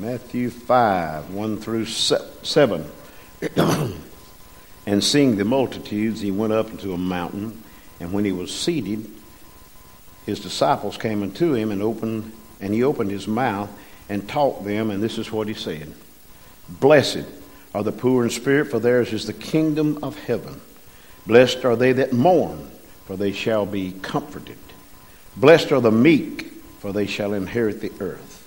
Matthew 0.00 0.48
5 0.48 1.34
1 1.34 1.58
through 1.58 1.84
7. 1.84 2.90
and 4.86 5.04
seeing 5.04 5.36
the 5.36 5.44
multitudes, 5.44 6.22
he 6.22 6.30
went 6.30 6.54
up 6.54 6.70
into 6.70 6.94
a 6.94 6.98
mountain, 6.98 7.62
and 8.00 8.10
when 8.10 8.24
he 8.24 8.32
was 8.32 8.50
seated, 8.50 9.06
his 10.24 10.40
disciples 10.40 10.96
came 10.96 11.22
unto 11.22 11.52
him 11.52 11.70
and 11.70 11.82
opened 11.82 12.32
and 12.62 12.72
he 12.72 12.82
opened 12.82 13.10
his 13.10 13.28
mouth 13.28 13.70
and 14.08 14.26
taught 14.26 14.64
them, 14.64 14.90
and 14.90 15.02
this 15.02 15.18
is 15.18 15.30
what 15.30 15.48
he 15.48 15.54
said 15.54 15.92
Blessed 16.66 17.26
are 17.74 17.82
the 17.82 17.92
poor 17.92 18.24
in 18.24 18.30
spirit, 18.30 18.70
for 18.70 18.78
theirs 18.78 19.12
is 19.12 19.26
the 19.26 19.34
kingdom 19.34 19.98
of 20.02 20.18
heaven. 20.24 20.62
Blessed 21.26 21.62
are 21.66 21.76
they 21.76 21.92
that 21.92 22.14
mourn, 22.14 22.70
for 23.04 23.18
they 23.18 23.32
shall 23.32 23.66
be 23.66 23.92
comforted. 24.00 24.56
Blessed 25.36 25.72
are 25.72 25.80
the 25.82 25.92
meek, 25.92 26.52
for 26.78 26.90
they 26.90 27.06
shall 27.06 27.34
inherit 27.34 27.82
the 27.82 27.92
earth. 28.00 28.39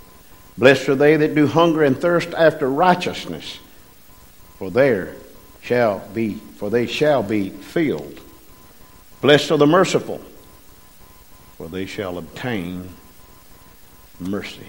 Blessed 0.57 0.89
are 0.89 0.95
they 0.95 1.15
that 1.17 1.35
do 1.35 1.47
hunger 1.47 1.83
and 1.83 1.99
thirst 1.99 2.29
after 2.33 2.69
righteousness, 2.69 3.59
for 4.57 4.69
there 4.69 5.15
shall 5.61 5.99
be, 6.13 6.35
for 6.35 6.69
they 6.69 6.85
shall 6.85 7.23
be 7.23 7.49
filled. 7.49 8.19
Blessed 9.21 9.51
are 9.51 9.57
the 9.57 9.65
merciful, 9.65 10.21
for 11.57 11.67
they 11.67 11.85
shall 11.85 12.17
obtain 12.17 12.89
mercy. 14.19 14.67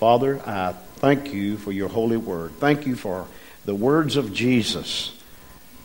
Father, 0.00 0.40
I 0.44 0.72
thank 0.96 1.32
you 1.32 1.56
for 1.56 1.70
your 1.70 1.88
holy 1.88 2.16
word. 2.16 2.52
Thank 2.58 2.86
you 2.86 2.96
for 2.96 3.28
the 3.64 3.74
words 3.74 4.16
of 4.16 4.32
Jesus 4.32 5.16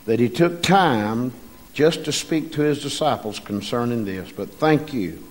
that 0.06 0.18
he 0.18 0.28
took 0.28 0.62
time 0.62 1.32
just 1.72 2.04
to 2.06 2.12
speak 2.12 2.52
to 2.52 2.62
his 2.62 2.82
disciples 2.82 3.38
concerning 3.38 4.04
this. 4.04 4.32
But 4.32 4.50
thank 4.50 4.92
you. 4.92 5.22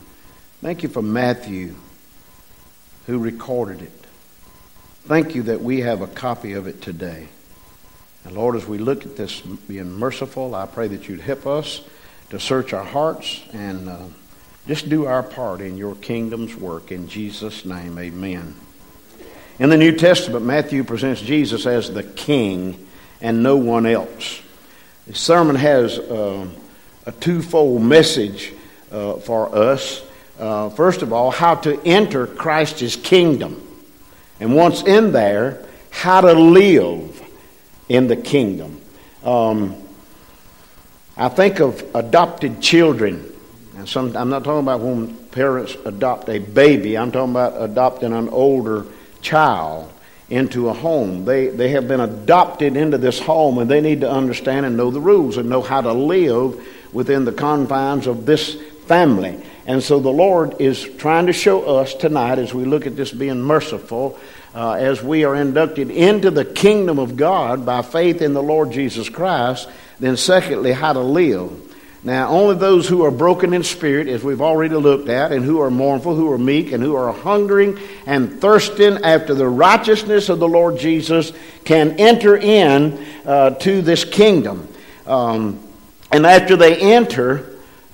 Thank 0.61 0.83
you 0.83 0.89
for 0.89 1.01
Matthew 1.01 1.75
who 3.09 3.17
recorded 3.17 3.81
it. 3.81 4.05
Thank 5.07 5.33
you 5.33 5.41
that 5.43 5.61
we 5.61 5.81
have 5.81 6.01
a 6.01 6.07
copy 6.07 6.53
of 6.53 6.67
it 6.67 6.79
today. 6.79 7.27
And 8.23 8.35
Lord, 8.35 8.55
as 8.55 8.67
we 8.67 8.77
look 8.77 9.03
at 9.03 9.17
this 9.17 9.41
being 9.41 9.93
merciful, 9.93 10.53
I 10.53 10.67
pray 10.67 10.89
that 10.89 11.09
you'd 11.09 11.21
help 11.21 11.47
us 11.47 11.81
to 12.29 12.39
search 12.39 12.71
our 12.71 12.83
hearts 12.83 13.41
and 13.51 13.89
uh, 13.89 13.97
just 14.67 14.89
do 14.89 15.07
our 15.07 15.23
part 15.23 15.59
in 15.59 15.75
your 15.75 15.95
kingdom's 15.95 16.55
work. 16.55 16.91
In 16.91 17.07
Jesus' 17.07 17.65
name, 17.65 17.97
amen. 17.97 18.53
In 19.57 19.69
the 19.71 19.77
New 19.77 19.97
Testament, 19.97 20.45
Matthew 20.45 20.83
presents 20.83 21.19
Jesus 21.19 21.65
as 21.65 21.91
the 21.91 22.03
king 22.03 22.87
and 23.21 23.41
no 23.41 23.57
one 23.57 23.87
else. 23.87 24.39
The 25.07 25.15
sermon 25.15 25.55
has 25.55 25.97
uh, 25.97 26.47
a 27.07 27.11
twofold 27.13 27.81
message 27.81 28.53
uh, 28.91 29.15
for 29.15 29.55
us. 29.55 30.03
Uh, 30.39 30.69
first 30.69 31.01
of 31.01 31.11
all, 31.11 31.31
how 31.31 31.53
to 31.53 31.81
enter 31.85 32.25
Christ's 32.25 32.95
kingdom. 32.95 33.61
And 34.39 34.55
once 34.55 34.83
in 34.83 35.11
there, 35.11 35.65
how 35.89 36.21
to 36.21 36.33
live 36.33 37.21
in 37.89 38.07
the 38.07 38.15
kingdom. 38.15 38.79
Um, 39.23 39.75
I 41.17 41.27
think 41.27 41.59
of 41.59 41.83
adopted 41.93 42.61
children. 42.61 43.29
And 43.75 43.87
some, 43.87 44.15
I'm 44.15 44.29
not 44.29 44.45
talking 44.45 44.61
about 44.61 44.79
when 44.79 45.15
parents 45.27 45.75
adopt 45.85 46.29
a 46.29 46.39
baby, 46.39 46.97
I'm 46.97 47.11
talking 47.11 47.31
about 47.31 47.61
adopting 47.61 48.13
an 48.13 48.29
older 48.29 48.85
child 49.21 49.91
into 50.29 50.69
a 50.69 50.73
home. 50.73 51.25
They, 51.25 51.47
they 51.47 51.69
have 51.69 51.87
been 51.87 51.99
adopted 51.99 52.77
into 52.77 52.97
this 52.97 53.19
home 53.19 53.57
and 53.57 53.69
they 53.69 53.81
need 53.81 54.01
to 54.01 54.09
understand 54.09 54.65
and 54.65 54.77
know 54.77 54.91
the 54.91 55.01
rules 55.01 55.37
and 55.37 55.49
know 55.49 55.61
how 55.61 55.81
to 55.81 55.91
live 55.91 56.65
within 56.93 57.25
the 57.25 57.31
confines 57.31 58.07
of 58.07 58.25
this 58.25 58.55
family. 58.85 59.41
And 59.69 59.83
so 59.83 59.99
the 59.99 60.09
Lord 60.09 60.59
is 60.59 60.81
trying 60.97 61.27
to 61.27 61.31
show 61.31 61.77
us 61.77 61.93
tonight 61.93 62.39
as 62.39 62.55
we 62.55 62.65
look 62.65 62.87
at 62.87 62.95
this 62.95 63.11
being 63.11 63.39
merciful, 63.39 64.17
uh, 64.55 64.71
as 64.71 65.03
we 65.03 65.25
are 65.25 65.35
inducted 65.35 65.91
into 65.91 66.31
the 66.31 66.43
kingdom 66.43 66.97
of 66.97 67.15
God 67.15 67.67
by 67.67 67.83
faith 67.83 68.23
in 68.23 68.33
the 68.33 68.41
Lord 68.41 68.71
Jesus 68.71 69.09
Christ, 69.09 69.69
then 69.99 70.17
secondly, 70.17 70.71
how 70.71 70.93
to 70.93 71.01
live. 71.01 71.51
Now, 72.03 72.29
only 72.29 72.55
those 72.55 72.89
who 72.89 73.05
are 73.05 73.11
broken 73.11 73.53
in 73.53 73.61
spirit, 73.61 74.07
as 74.07 74.23
we've 74.23 74.41
already 74.41 74.73
looked 74.73 75.07
at, 75.07 75.31
and 75.31 75.45
who 75.45 75.61
are 75.61 75.69
mournful, 75.69 76.15
who 76.15 76.31
are 76.31 76.39
meek, 76.39 76.71
and 76.71 76.81
who 76.81 76.95
are 76.95 77.13
hungering 77.13 77.77
and 78.07 78.41
thirsting 78.41 79.03
after 79.03 79.35
the 79.35 79.47
righteousness 79.47 80.29
of 80.29 80.39
the 80.39 80.47
Lord 80.47 80.79
Jesus 80.79 81.31
can 81.63 81.91
enter 81.99 82.35
in 82.35 83.05
uh, 83.23 83.51
to 83.51 83.83
this 83.83 84.03
kingdom. 84.03 84.67
Um, 85.05 85.59
and 86.11 86.25
after 86.25 86.55
they 86.55 86.75
enter, 86.75 87.48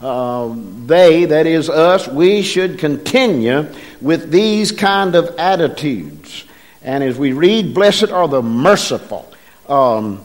uh, 0.06 0.56
they, 0.86 1.26
that 1.26 1.48
is 1.48 1.70
us, 1.70 2.08
we 2.08 2.42
should 2.42 2.80
continue 2.80 3.68
with 4.02 4.32
these 4.32 4.72
kind 4.72 5.16
of 5.16 5.36
attitudes. 5.38 6.46
And 6.82 7.04
as 7.04 7.18
we 7.18 7.34
read, 7.34 7.74
Blessed 7.74 8.12
are 8.12 8.28
the 8.28 8.42
merciful, 8.42 9.32
um, 9.68 10.24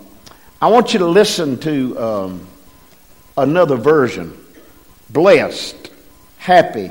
I 0.61 0.69
want 0.69 0.93
you 0.93 0.99
to 0.99 1.09
listen 1.09 1.59
to. 1.61 1.99
Um, 1.99 2.47
another 3.41 3.77
version 3.77 4.37
blessed, 5.09 5.91
happy, 6.39 6.91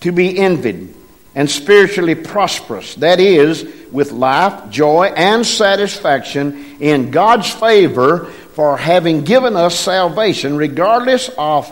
to 0.00 0.10
be 0.10 0.38
envied, 0.38 0.94
and 1.34 1.48
spiritually 1.48 2.16
prosperous. 2.16 2.96
That 2.96 3.20
is, 3.20 3.64
with 3.92 4.10
life, 4.10 4.70
joy, 4.70 5.12
and 5.16 5.46
satisfaction 5.46 6.78
in 6.80 7.10
God's 7.12 7.50
favor 7.50 8.26
for 8.54 8.76
having 8.76 9.22
given 9.22 9.54
us 9.54 9.78
salvation, 9.78 10.56
regardless 10.56 11.30
of 11.38 11.70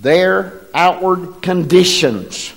their 0.00 0.60
outward 0.74 1.42
conditions. 1.42 2.52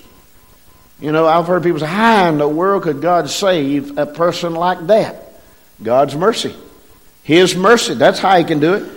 You 0.99 1.11
know, 1.11 1.27
I've 1.27 1.47
heard 1.47 1.63
people 1.63 1.79
say, 1.79 1.87
How 1.87 2.29
in 2.29 2.37
the 2.37 2.47
world 2.47 2.83
could 2.83 3.01
God 3.01 3.29
save 3.29 3.97
a 3.97 4.05
person 4.05 4.53
like 4.53 4.87
that? 4.87 5.41
God's 5.81 6.15
mercy. 6.15 6.55
His 7.23 7.55
mercy. 7.55 7.95
That's 7.95 8.19
how 8.19 8.37
He 8.37 8.43
can 8.43 8.59
do 8.59 8.75
it. 8.75 8.91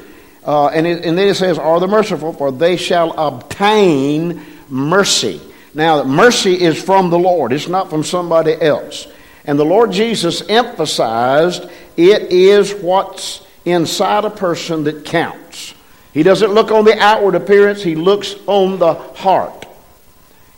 Uh, 0.45 0.69
and, 0.69 0.87
it, 0.87 1.05
and 1.05 1.19
then 1.19 1.29
it 1.29 1.35
says, 1.35 1.59
Are 1.59 1.81
the 1.81 1.89
merciful, 1.89 2.33
for 2.33 2.53
they 2.53 2.77
shall 2.77 3.13
obtain 3.19 4.45
mercy. 4.69 5.41
Now, 5.75 6.05
mercy 6.05 6.61
is 6.61 6.81
from 6.83 7.11
the 7.11 7.19
Lord, 7.19 7.53
it's 7.53 7.69
not 7.69 7.91
from 7.91 8.05
somebody 8.05 8.61
else. 8.61 9.07
And 9.45 9.59
the 9.59 9.65
Lord 9.65 9.93
Jesus 9.93 10.43
emphasized 10.49 11.69
it 11.97 12.33
is 12.33 12.75
what's 12.75 13.47
inside 13.65 14.25
a 14.25 14.31
person 14.31 14.85
that 14.85 15.05
counts. 15.05 15.75
He 16.19 16.25
doesn't 16.25 16.53
look 16.53 16.73
on 16.73 16.85
the 16.85 16.99
outward 16.99 17.37
appearance, 17.37 17.81
he 17.81 17.95
looks 17.95 18.35
on 18.49 18.81
the 18.81 18.95
heart. 18.95 19.67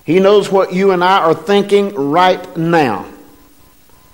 He 0.07 0.19
knows 0.19 0.51
what 0.51 0.73
you 0.73 0.93
and 0.93 1.05
I 1.05 1.19
are 1.19 1.35
thinking 1.35 1.95
right 1.95 2.57
now. 2.57 3.05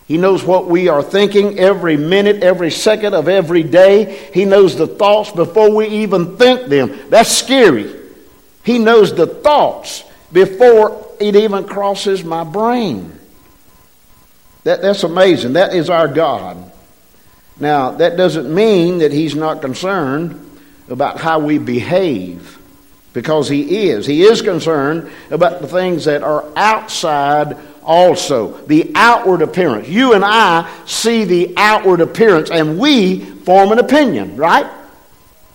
He 0.09 0.17
knows 0.17 0.43
what 0.43 0.67
we 0.67 0.89
are 0.89 1.05
thinking 1.05 1.57
every 1.61 1.97
minute, 1.97 2.43
every 2.43 2.73
second 2.73 3.15
of 3.15 3.29
every 3.29 3.63
day. 3.63 4.29
He 4.35 4.45
knows 4.45 4.75
the 4.75 4.89
thoughts 4.89 5.31
before 5.31 5.71
we 5.73 5.87
even 5.87 6.37
think 6.37 6.69
them. 6.69 6.99
That's 7.11 7.31
scary. 7.31 7.95
He 8.65 8.81
knows 8.81 9.15
the 9.15 9.29
thoughts 9.29 10.03
before 10.33 11.15
it 11.21 11.37
even 11.37 11.63
crosses 11.69 12.25
my 12.25 12.43
brain. 12.43 13.17
That, 14.65 14.83
that's 14.83 15.05
amazing. 15.05 15.53
That 15.53 15.77
is 15.77 15.91
our 15.91 16.09
God. 16.09 16.73
Now, 17.61 17.93
that 17.93 18.17
doesn't 18.17 18.53
mean 18.53 18.99
that 18.99 19.13
He's 19.13 19.37
not 19.37 19.61
concerned 19.61 20.43
about 20.89 21.19
how 21.19 21.39
we 21.39 21.59
behave, 21.59 22.59
because 23.13 23.49
He 23.49 23.89
is. 23.89 24.07
He 24.07 24.23
is 24.23 24.43
concerned 24.43 25.11
about 25.31 25.61
the 25.61 25.69
things 25.69 26.05
that 26.05 26.23
are 26.23 26.45
outside 26.57 27.57
also. 27.83 28.59
The 28.67 28.93
outward 28.95 29.43
appearance. 29.43 29.89
You 29.89 30.15
and 30.15 30.25
I 30.25 30.71
see 30.87 31.25
the 31.25 31.55
outward 31.57 32.01
appearance 32.01 32.51
and 32.51 32.79
we 32.79 33.21
form 33.21 33.73
an 33.73 33.79
opinion, 33.79 34.37
right? 34.37 34.67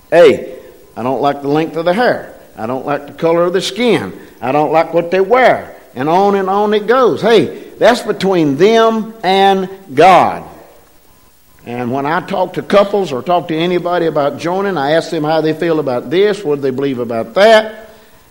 Hey, 0.10 0.60
I 0.96 1.04
don't 1.04 1.22
like 1.22 1.42
the 1.42 1.50
length 1.50 1.76
of 1.76 1.86
the 1.86 1.94
hair. 1.94 2.40
I 2.58 2.68
don't 2.68 2.86
like 2.86 3.08
the 3.08 3.14
color 3.14 3.44
of 3.44 3.54
the 3.54 3.62
skin. 3.62 4.20
I 4.42 4.52
don't 4.52 4.72
like 4.72 4.94
what 4.94 5.12
they 5.12 5.22
wear. 5.22 5.78
And 5.94 6.08
on 6.10 6.36
and 6.36 6.50
on 6.50 6.74
it 6.74 6.88
goes. 6.88 7.22
Hey, 7.22 7.70
that's 7.72 8.02
between 8.02 8.56
them 8.58 9.14
and 9.24 9.70
God. 9.94 10.50
And 11.66 11.92
when 11.92 12.06
I 12.06 12.22
talk 12.22 12.54
to 12.54 12.64
couples 12.64 13.12
or 13.12 13.22
talk 13.22 13.50
to 13.50 13.56
anybody 13.56 14.08
about 14.08 14.40
joining, 14.40 14.78
I 14.78 14.92
ask 14.92 15.12
them 15.12 15.24
how 15.24 15.42
they 15.42 15.54
feel 15.54 15.80
about 15.80 16.10
this, 16.10 16.44
what 16.44 16.62
they 16.62 16.72
believe 16.72 17.00
about 17.00 17.36
that. 17.36 17.90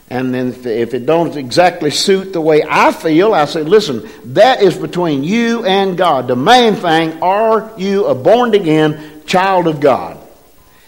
And 0.08 0.34
then 0.34 0.48
if 0.48 0.92
it 0.92 1.06
don't 1.06 1.36
exactly 1.36 1.92
suit 1.92 2.32
the 2.32 2.40
way 2.40 2.64
I 2.68 2.90
feel, 2.90 3.32
I 3.32 3.44
say, 3.44 3.62
listen, 3.62 4.08
that 4.34 4.60
is 4.60 4.76
between 4.76 5.22
you 5.22 5.64
and 5.64 5.96
God. 5.96 6.26
The 6.26 6.34
main 6.34 6.74
thing, 6.74 7.22
are 7.22 7.72
you 7.78 8.06
a 8.06 8.14
born 8.16 8.52
again 8.54 9.22
child 9.26 9.68
of 9.68 9.78
God? 9.78 10.18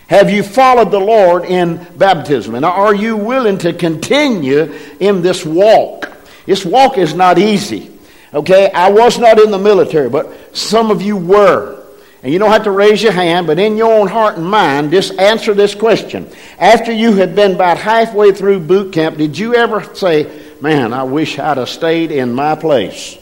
Have 0.08 0.28
you 0.28 0.42
followed 0.42 0.90
the 0.90 0.98
Lord 0.98 1.44
in 1.44 1.86
baptism? 1.96 2.56
And 2.56 2.64
are 2.64 2.94
you 2.94 3.16
willing 3.16 3.58
to 3.58 3.72
continue 3.72 4.76
in 4.98 5.22
this 5.22 5.46
walk? 5.46 6.10
This 6.44 6.64
walk 6.64 6.98
is 6.98 7.14
not 7.14 7.38
easy. 7.38 7.92
Okay, 8.34 8.70
I 8.72 8.90
was 8.90 9.20
not 9.20 9.38
in 9.38 9.52
the 9.52 9.58
military, 9.58 10.10
but 10.10 10.56
some 10.56 10.90
of 10.90 11.00
you 11.00 11.16
were. 11.16 11.81
And 12.22 12.32
you 12.32 12.38
don't 12.38 12.52
have 12.52 12.64
to 12.64 12.70
raise 12.70 13.02
your 13.02 13.12
hand, 13.12 13.48
but 13.48 13.58
in 13.58 13.76
your 13.76 13.92
own 13.92 14.06
heart 14.06 14.36
and 14.36 14.46
mind, 14.46 14.92
just 14.92 15.18
answer 15.18 15.54
this 15.54 15.74
question. 15.74 16.30
After 16.58 16.92
you 16.92 17.14
had 17.14 17.34
been 17.34 17.52
about 17.52 17.78
halfway 17.78 18.32
through 18.32 18.60
boot 18.60 18.92
camp, 18.92 19.16
did 19.16 19.36
you 19.36 19.54
ever 19.54 19.82
say, 19.94 20.40
Man, 20.60 20.92
I 20.92 21.02
wish 21.02 21.40
I'd 21.40 21.56
have 21.56 21.68
stayed 21.68 22.12
in 22.12 22.32
my 22.32 22.54
place? 22.54 23.18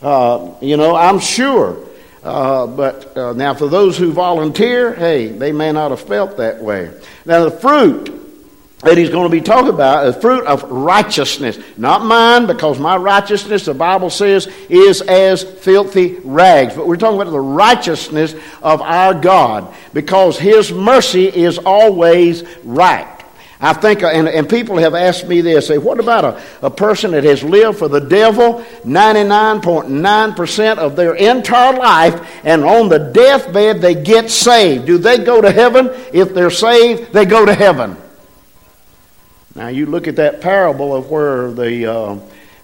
Uh, 0.00 0.54
you 0.60 0.76
know, 0.76 0.94
I'm 0.94 1.18
sure. 1.18 1.84
Uh, 2.22 2.68
but 2.68 3.16
uh, 3.16 3.32
now, 3.32 3.54
for 3.54 3.66
those 3.66 3.98
who 3.98 4.12
volunteer, 4.12 4.94
hey, 4.94 5.26
they 5.26 5.50
may 5.50 5.72
not 5.72 5.90
have 5.90 6.00
felt 6.00 6.36
that 6.36 6.62
way. 6.62 6.92
Now, 7.24 7.44
the 7.44 7.50
fruit 7.50 8.17
that 8.80 8.96
he's 8.96 9.10
going 9.10 9.28
to 9.28 9.36
be 9.36 9.40
talking 9.40 9.70
about 9.70 10.06
is 10.06 10.16
fruit 10.16 10.44
of 10.46 10.62
righteousness. 10.70 11.58
Not 11.76 12.04
mine, 12.04 12.46
because 12.46 12.78
my 12.78 12.96
righteousness, 12.96 13.64
the 13.64 13.74
Bible 13.74 14.08
says, 14.08 14.46
is 14.68 15.02
as 15.02 15.42
filthy 15.42 16.18
rags. 16.24 16.74
But 16.76 16.86
we're 16.86 16.96
talking 16.96 17.20
about 17.20 17.32
the 17.32 17.40
righteousness 17.40 18.36
of 18.62 18.80
our 18.80 19.14
God, 19.14 19.74
because 19.92 20.38
his 20.38 20.70
mercy 20.70 21.26
is 21.26 21.58
always 21.58 22.44
right. 22.64 23.16
I 23.60 23.72
think, 23.72 24.04
uh, 24.04 24.08
and, 24.08 24.28
and 24.28 24.48
people 24.48 24.76
have 24.76 24.94
asked 24.94 25.26
me 25.26 25.40
this, 25.40 25.66
say, 25.66 25.78
what 25.78 25.98
about 25.98 26.24
a, 26.24 26.40
a 26.62 26.70
person 26.70 27.10
that 27.10 27.24
has 27.24 27.42
lived 27.42 27.78
for 27.78 27.88
the 27.88 27.98
devil 27.98 28.64
99.9% 28.84 30.78
of 30.78 30.94
their 30.94 31.16
entire 31.16 31.76
life, 31.76 32.44
and 32.44 32.62
on 32.62 32.88
the 32.88 33.00
deathbed 33.00 33.80
they 33.80 33.96
get 33.96 34.30
saved? 34.30 34.86
Do 34.86 34.98
they 34.98 35.18
go 35.18 35.40
to 35.40 35.50
heaven? 35.50 35.90
If 36.12 36.32
they're 36.32 36.50
saved, 36.50 37.12
they 37.12 37.24
go 37.24 37.44
to 37.44 37.54
heaven. 37.54 37.96
Now, 39.58 39.66
you 39.66 39.86
look 39.86 40.06
at 40.06 40.14
that 40.16 40.40
parable 40.40 40.94
of 40.94 41.10
where 41.10 41.50
the 41.50 41.92
uh, 41.92 42.18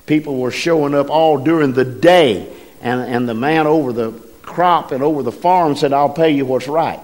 people 0.06 0.38
were 0.38 0.52
showing 0.52 0.94
up 0.94 1.10
all 1.10 1.38
during 1.38 1.72
the 1.72 1.84
day, 1.84 2.48
and, 2.82 3.00
and 3.00 3.28
the 3.28 3.34
man 3.34 3.66
over 3.66 3.92
the 3.92 4.12
crop 4.42 4.92
and 4.92 5.02
over 5.02 5.24
the 5.24 5.32
farm 5.32 5.74
said, 5.74 5.92
I'll 5.92 6.08
pay 6.08 6.30
you 6.30 6.46
what's 6.46 6.68
right. 6.68 7.00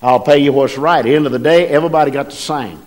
I'll 0.00 0.20
pay 0.20 0.38
you 0.38 0.50
what's 0.54 0.78
right. 0.78 1.00
At 1.00 1.04
the 1.04 1.14
end 1.14 1.26
of 1.26 1.32
the 1.32 1.38
day, 1.38 1.68
everybody 1.68 2.10
got 2.10 2.30
the 2.30 2.36
same. 2.36 2.80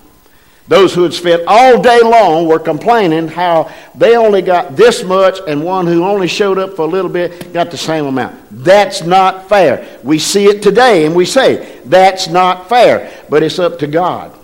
Those 0.67 0.95
who 0.95 1.03
had 1.03 1.13
spent 1.13 1.43
all 1.45 1.79
day 1.79 2.01
long 2.01 2.47
were 2.47 2.57
complaining 2.57 3.27
how 3.27 3.71
they 3.93 4.17
only 4.17 4.41
got 4.41 4.75
this 4.75 5.03
much, 5.03 5.37
and 5.47 5.63
one 5.63 5.85
who 5.85 6.05
only 6.05 6.27
showed 6.27 6.57
up 6.57 6.75
for 6.75 6.85
a 6.85 6.89
little 6.89 7.11
bit 7.11 7.53
got 7.53 7.69
the 7.69 7.77
same 7.77 8.07
amount. 8.07 8.35
That's 8.49 9.03
not 9.03 9.47
fair. 9.47 9.99
We 10.03 10.17
see 10.17 10.45
it 10.45 10.63
today, 10.63 11.05
and 11.05 11.15
we 11.15 11.25
say, 11.25 11.79
that's 11.85 12.27
not 12.27 12.67
fair. 12.67 13.11
But 13.29 13.43
it's 13.43 13.59
up 13.59 13.77
to 13.77 13.85
God. 13.85 14.38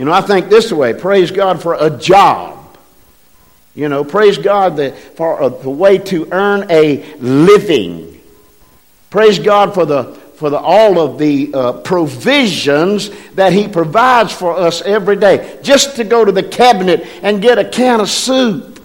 You 0.00 0.06
know, 0.06 0.12
I 0.12 0.22
think 0.22 0.48
this 0.48 0.72
way 0.72 0.94
praise 0.94 1.30
God 1.30 1.60
for 1.60 1.74
a 1.74 1.90
job. 1.90 2.78
You 3.74 3.90
know, 3.90 4.02
praise 4.02 4.38
God 4.38 4.78
that 4.78 4.96
for 4.96 5.42
a, 5.42 5.50
the 5.50 5.68
way 5.68 5.98
to 5.98 6.26
earn 6.32 6.70
a 6.70 7.04
living. 7.16 8.18
Praise 9.10 9.38
God 9.38 9.74
for 9.74 9.84
the 9.84 10.04
for 10.36 10.48
the, 10.48 10.58
all 10.58 10.98
of 10.98 11.18
the 11.18 11.52
uh, 11.52 11.72
provisions 11.82 13.10
that 13.32 13.52
He 13.52 13.68
provides 13.68 14.32
for 14.32 14.56
us 14.56 14.80
every 14.80 15.16
day. 15.16 15.58
Just 15.62 15.96
to 15.96 16.04
go 16.04 16.24
to 16.24 16.32
the 16.32 16.44
cabinet 16.44 17.06
and 17.22 17.42
get 17.42 17.58
a 17.58 17.68
can 17.68 18.00
of 18.00 18.08
soup, 18.08 18.82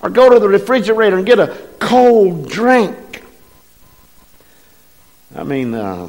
or 0.00 0.08
go 0.08 0.30
to 0.30 0.38
the 0.38 0.48
refrigerator 0.48 1.18
and 1.18 1.26
get 1.26 1.38
a 1.38 1.54
cold 1.78 2.48
drink. 2.48 3.22
I 5.36 5.44
mean, 5.44 5.74
uh, 5.74 6.08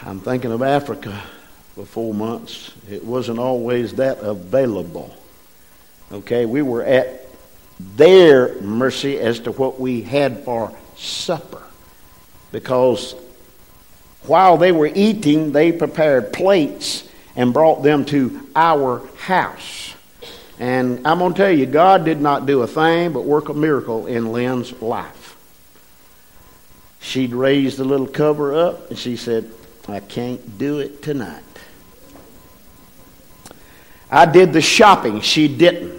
I'm 0.00 0.20
thinking 0.20 0.50
of 0.50 0.62
Africa 0.62 1.22
for 1.76 1.84
four 1.84 2.14
months. 2.14 2.72
It 2.90 3.04
wasn't 3.04 3.38
always 3.38 3.92
that 3.94 4.18
available. 4.20 5.14
Okay, 6.10 6.46
we 6.46 6.62
were 6.62 6.82
at 6.82 7.26
their 7.78 8.58
mercy 8.62 9.18
as 9.18 9.40
to 9.40 9.52
what 9.52 9.78
we 9.78 10.00
had 10.00 10.42
for 10.42 10.74
supper. 10.96 11.62
Because 12.50 13.14
while 14.22 14.56
they 14.56 14.72
were 14.72 14.90
eating, 14.92 15.52
they 15.52 15.70
prepared 15.70 16.32
plates 16.32 17.06
and 17.36 17.52
brought 17.52 17.82
them 17.82 18.06
to 18.06 18.48
our 18.56 19.06
house. 19.18 19.94
And 20.58 21.06
I'm 21.06 21.18
going 21.18 21.34
to 21.34 21.36
tell 21.36 21.52
you, 21.52 21.66
God 21.66 22.06
did 22.06 22.22
not 22.22 22.46
do 22.46 22.62
a 22.62 22.66
thing 22.66 23.12
but 23.12 23.24
work 23.24 23.50
a 23.50 23.54
miracle 23.54 24.06
in 24.06 24.32
Lynn's 24.32 24.80
life. 24.80 25.36
She'd 27.00 27.34
raised 27.34 27.76
the 27.76 27.84
little 27.84 28.06
cover 28.06 28.54
up 28.54 28.88
and 28.88 28.98
she 28.98 29.16
said, 29.16 29.50
I 29.86 30.00
can't 30.00 30.56
do 30.56 30.78
it 30.78 31.02
tonight. 31.02 31.42
I 34.10 34.26
did 34.26 34.52
the 34.52 34.60
shopping, 34.60 35.20
she 35.20 35.48
didn't. 35.48 35.96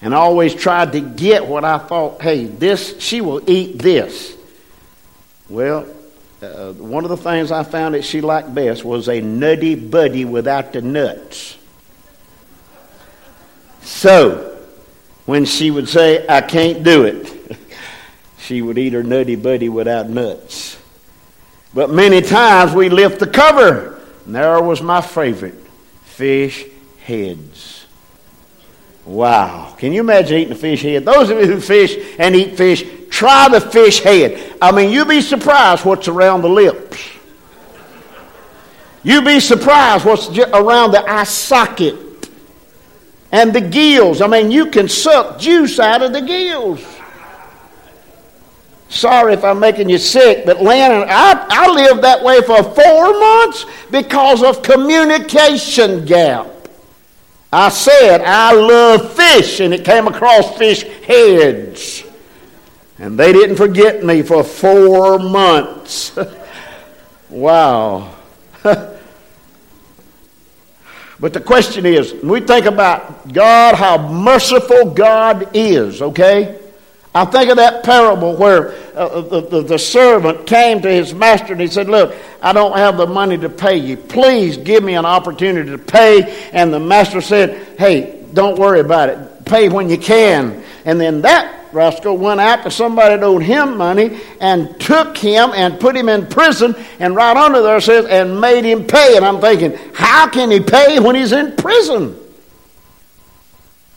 And 0.00 0.14
I 0.14 0.18
always 0.18 0.54
tried 0.54 0.92
to 0.92 1.00
get 1.00 1.46
what 1.46 1.64
I 1.64 1.78
thought, 1.78 2.22
hey, 2.22 2.44
this, 2.44 3.00
she 3.00 3.20
will 3.20 3.48
eat 3.50 3.78
this. 3.78 4.36
Well, 5.48 5.86
uh, 6.40 6.72
one 6.74 7.04
of 7.04 7.10
the 7.10 7.16
things 7.16 7.50
I 7.50 7.64
found 7.64 7.94
that 7.94 8.04
she 8.04 8.20
liked 8.20 8.54
best 8.54 8.84
was 8.84 9.08
a 9.08 9.20
nutty 9.20 9.74
buddy 9.74 10.24
without 10.24 10.72
the 10.72 10.82
nuts. 10.82 11.56
So, 13.82 14.56
when 15.26 15.44
she 15.44 15.70
would 15.70 15.88
say, 15.88 16.24
I 16.28 16.42
can't 16.42 16.84
do 16.84 17.04
it, 17.04 17.58
she 18.38 18.62
would 18.62 18.78
eat 18.78 18.92
her 18.92 19.02
nutty 19.02 19.34
buddy 19.34 19.68
without 19.68 20.08
nuts. 20.08 20.78
But 21.74 21.90
many 21.90 22.20
times 22.20 22.72
we 22.72 22.88
lift 22.88 23.18
the 23.18 23.26
cover, 23.26 24.00
and 24.24 24.34
there 24.34 24.62
was 24.62 24.80
my 24.80 25.00
favorite 25.00 25.58
fish 26.04 26.64
heads. 27.08 27.86
Wow. 29.06 29.74
Can 29.78 29.94
you 29.94 30.00
imagine 30.00 30.36
eating 30.38 30.52
a 30.52 30.56
fish 30.56 30.82
head? 30.82 31.06
Those 31.06 31.30
of 31.30 31.38
you 31.38 31.46
who 31.46 31.60
fish 31.60 31.96
and 32.18 32.36
eat 32.36 32.58
fish, 32.58 32.84
try 33.08 33.48
the 33.48 33.60
fish 33.60 34.00
head. 34.00 34.56
I 34.60 34.70
mean, 34.70 34.92
you'd 34.92 35.08
be 35.08 35.22
surprised 35.22 35.86
what's 35.86 36.08
around 36.08 36.42
the 36.42 36.50
lips. 36.50 37.02
You'd 39.02 39.24
be 39.24 39.40
surprised 39.40 40.04
what's 40.04 40.28
around 40.38 40.90
the 40.90 41.10
eye 41.10 41.24
socket 41.24 42.28
and 43.32 43.54
the 43.54 43.62
gills. 43.62 44.20
I 44.20 44.26
mean, 44.26 44.50
you 44.50 44.70
can 44.70 44.88
suck 44.88 45.38
juice 45.38 45.78
out 45.78 46.02
of 46.02 46.12
the 46.12 46.20
gills. 46.20 46.84
Sorry 48.90 49.32
if 49.32 49.44
I'm 49.44 49.60
making 49.60 49.88
you 49.88 49.98
sick, 49.98 50.44
but 50.44 50.62
Lynn, 50.62 51.04
I, 51.08 51.46
I 51.48 51.70
lived 51.70 52.02
that 52.04 52.22
way 52.22 52.40
for 52.42 52.62
four 52.62 53.20
months 53.20 53.64
because 53.90 54.42
of 54.42 54.62
communication 54.62 56.04
gap. 56.04 56.57
I 57.52 57.70
said, 57.70 58.20
I 58.22 58.52
love 58.52 59.14
fish, 59.14 59.60
and 59.60 59.72
it 59.72 59.84
came 59.84 60.06
across 60.06 60.56
fish 60.58 60.82
heads. 60.82 62.04
And 62.98 63.18
they 63.18 63.32
didn't 63.32 63.56
forget 63.56 64.04
me 64.04 64.22
for 64.22 64.44
four 64.44 65.18
months. 65.18 66.18
wow. 67.30 68.14
but 68.62 68.98
the 71.20 71.40
question 71.40 71.86
is 71.86 72.12
we 72.14 72.40
think 72.40 72.66
about 72.66 73.32
God, 73.32 73.76
how 73.76 73.96
merciful 74.10 74.90
God 74.90 75.48
is, 75.54 76.02
okay? 76.02 76.57
I 77.18 77.24
think 77.24 77.50
of 77.50 77.56
that 77.56 77.82
parable 77.82 78.36
where 78.36 78.74
uh, 78.94 79.20
the, 79.22 79.40
the, 79.40 79.62
the, 79.62 79.78
servant 79.78 80.46
came 80.46 80.80
to 80.82 80.88
his 80.88 81.12
master 81.12 81.50
and 81.50 81.60
he 81.60 81.66
said, 81.66 81.88
Look, 81.88 82.14
I 82.40 82.52
don't 82.52 82.76
have 82.76 82.96
the 82.96 83.08
money 83.08 83.36
to 83.38 83.48
pay 83.48 83.76
you. 83.76 83.96
Please 83.96 84.56
give 84.56 84.84
me 84.84 84.94
an 84.94 85.04
opportunity 85.04 85.68
to 85.70 85.78
pay. 85.78 86.48
And 86.52 86.72
the 86.72 86.78
master 86.78 87.20
said, 87.20 87.76
Hey, 87.76 88.24
don't 88.32 88.56
worry 88.56 88.78
about 88.78 89.08
it. 89.08 89.44
Pay 89.44 89.68
when 89.68 89.90
you 89.90 89.98
can. 89.98 90.62
And 90.84 91.00
then 91.00 91.22
that 91.22 91.72
rascal 91.72 92.16
went 92.16 92.38
out 92.40 92.62
to 92.62 92.70
somebody 92.70 93.16
that 93.16 93.24
owed 93.24 93.42
him 93.42 93.76
money 93.76 94.20
and 94.40 94.78
took 94.80 95.18
him 95.18 95.50
and 95.54 95.80
put 95.80 95.96
him 95.96 96.08
in 96.08 96.28
prison. 96.28 96.76
And 97.00 97.16
right 97.16 97.36
under 97.36 97.62
there 97.62 97.80
says, 97.80 98.06
and 98.06 98.40
made 98.40 98.64
him 98.64 98.86
pay. 98.86 99.16
And 99.16 99.24
I'm 99.24 99.40
thinking, 99.40 99.76
How 99.92 100.28
can 100.28 100.52
he 100.52 100.60
pay 100.60 101.00
when 101.00 101.16
he's 101.16 101.32
in 101.32 101.56
prison? 101.56 102.16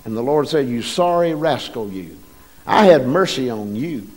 And 0.05 0.17
the 0.17 0.23
Lord 0.23 0.47
said, 0.47 0.67
You 0.67 0.81
sorry 0.81 1.35
rascal, 1.35 1.87
you. 1.91 2.17
I 2.65 2.85
had 2.85 3.07
mercy 3.07 3.49
on 3.49 3.75
you, 3.75 4.07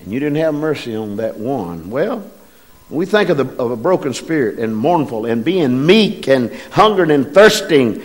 and 0.00 0.12
you 0.12 0.20
didn't 0.20 0.36
have 0.36 0.54
mercy 0.54 0.94
on 0.96 1.16
that 1.16 1.38
one. 1.38 1.90
Well, 1.90 2.28
we 2.90 3.06
think 3.06 3.28
of, 3.28 3.36
the, 3.36 3.44
of 3.62 3.70
a 3.70 3.76
broken 3.76 4.14
spirit 4.14 4.58
and 4.58 4.74
mournful 4.74 5.26
and 5.26 5.44
being 5.44 5.84
meek 5.84 6.28
and 6.28 6.52
hungering 6.70 7.10
and 7.10 7.34
thirsting. 7.34 8.02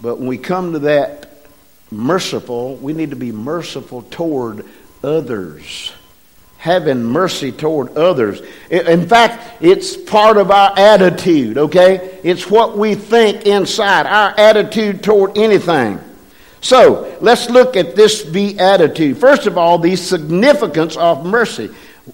But 0.00 0.18
when 0.18 0.26
we 0.26 0.38
come 0.38 0.72
to 0.72 0.80
that 0.80 1.32
merciful, 1.90 2.76
we 2.76 2.92
need 2.92 3.10
to 3.10 3.16
be 3.16 3.30
merciful 3.30 4.02
toward 4.02 4.64
others. 5.04 5.92
Having 6.58 7.04
mercy 7.04 7.52
toward 7.52 7.96
others. 7.96 8.40
In 8.70 9.08
fact, 9.08 9.62
it's 9.62 9.96
part 9.96 10.36
of 10.36 10.50
our 10.50 10.76
attitude, 10.76 11.58
okay? 11.58 12.20
It's 12.22 12.48
what 12.48 12.78
we 12.78 12.94
think 12.94 13.46
inside, 13.46 14.06
our 14.06 14.34
attitude 14.38 15.02
toward 15.02 15.36
anything. 15.38 16.00
So 16.62 17.18
let's 17.20 17.50
look 17.50 17.76
at 17.76 17.96
this 17.96 18.22
beatitude. 18.22 19.18
First 19.18 19.46
of 19.46 19.58
all, 19.58 19.78
the 19.78 19.96
significance 19.96 20.96
of 20.96 21.26
mercy. 21.26 21.70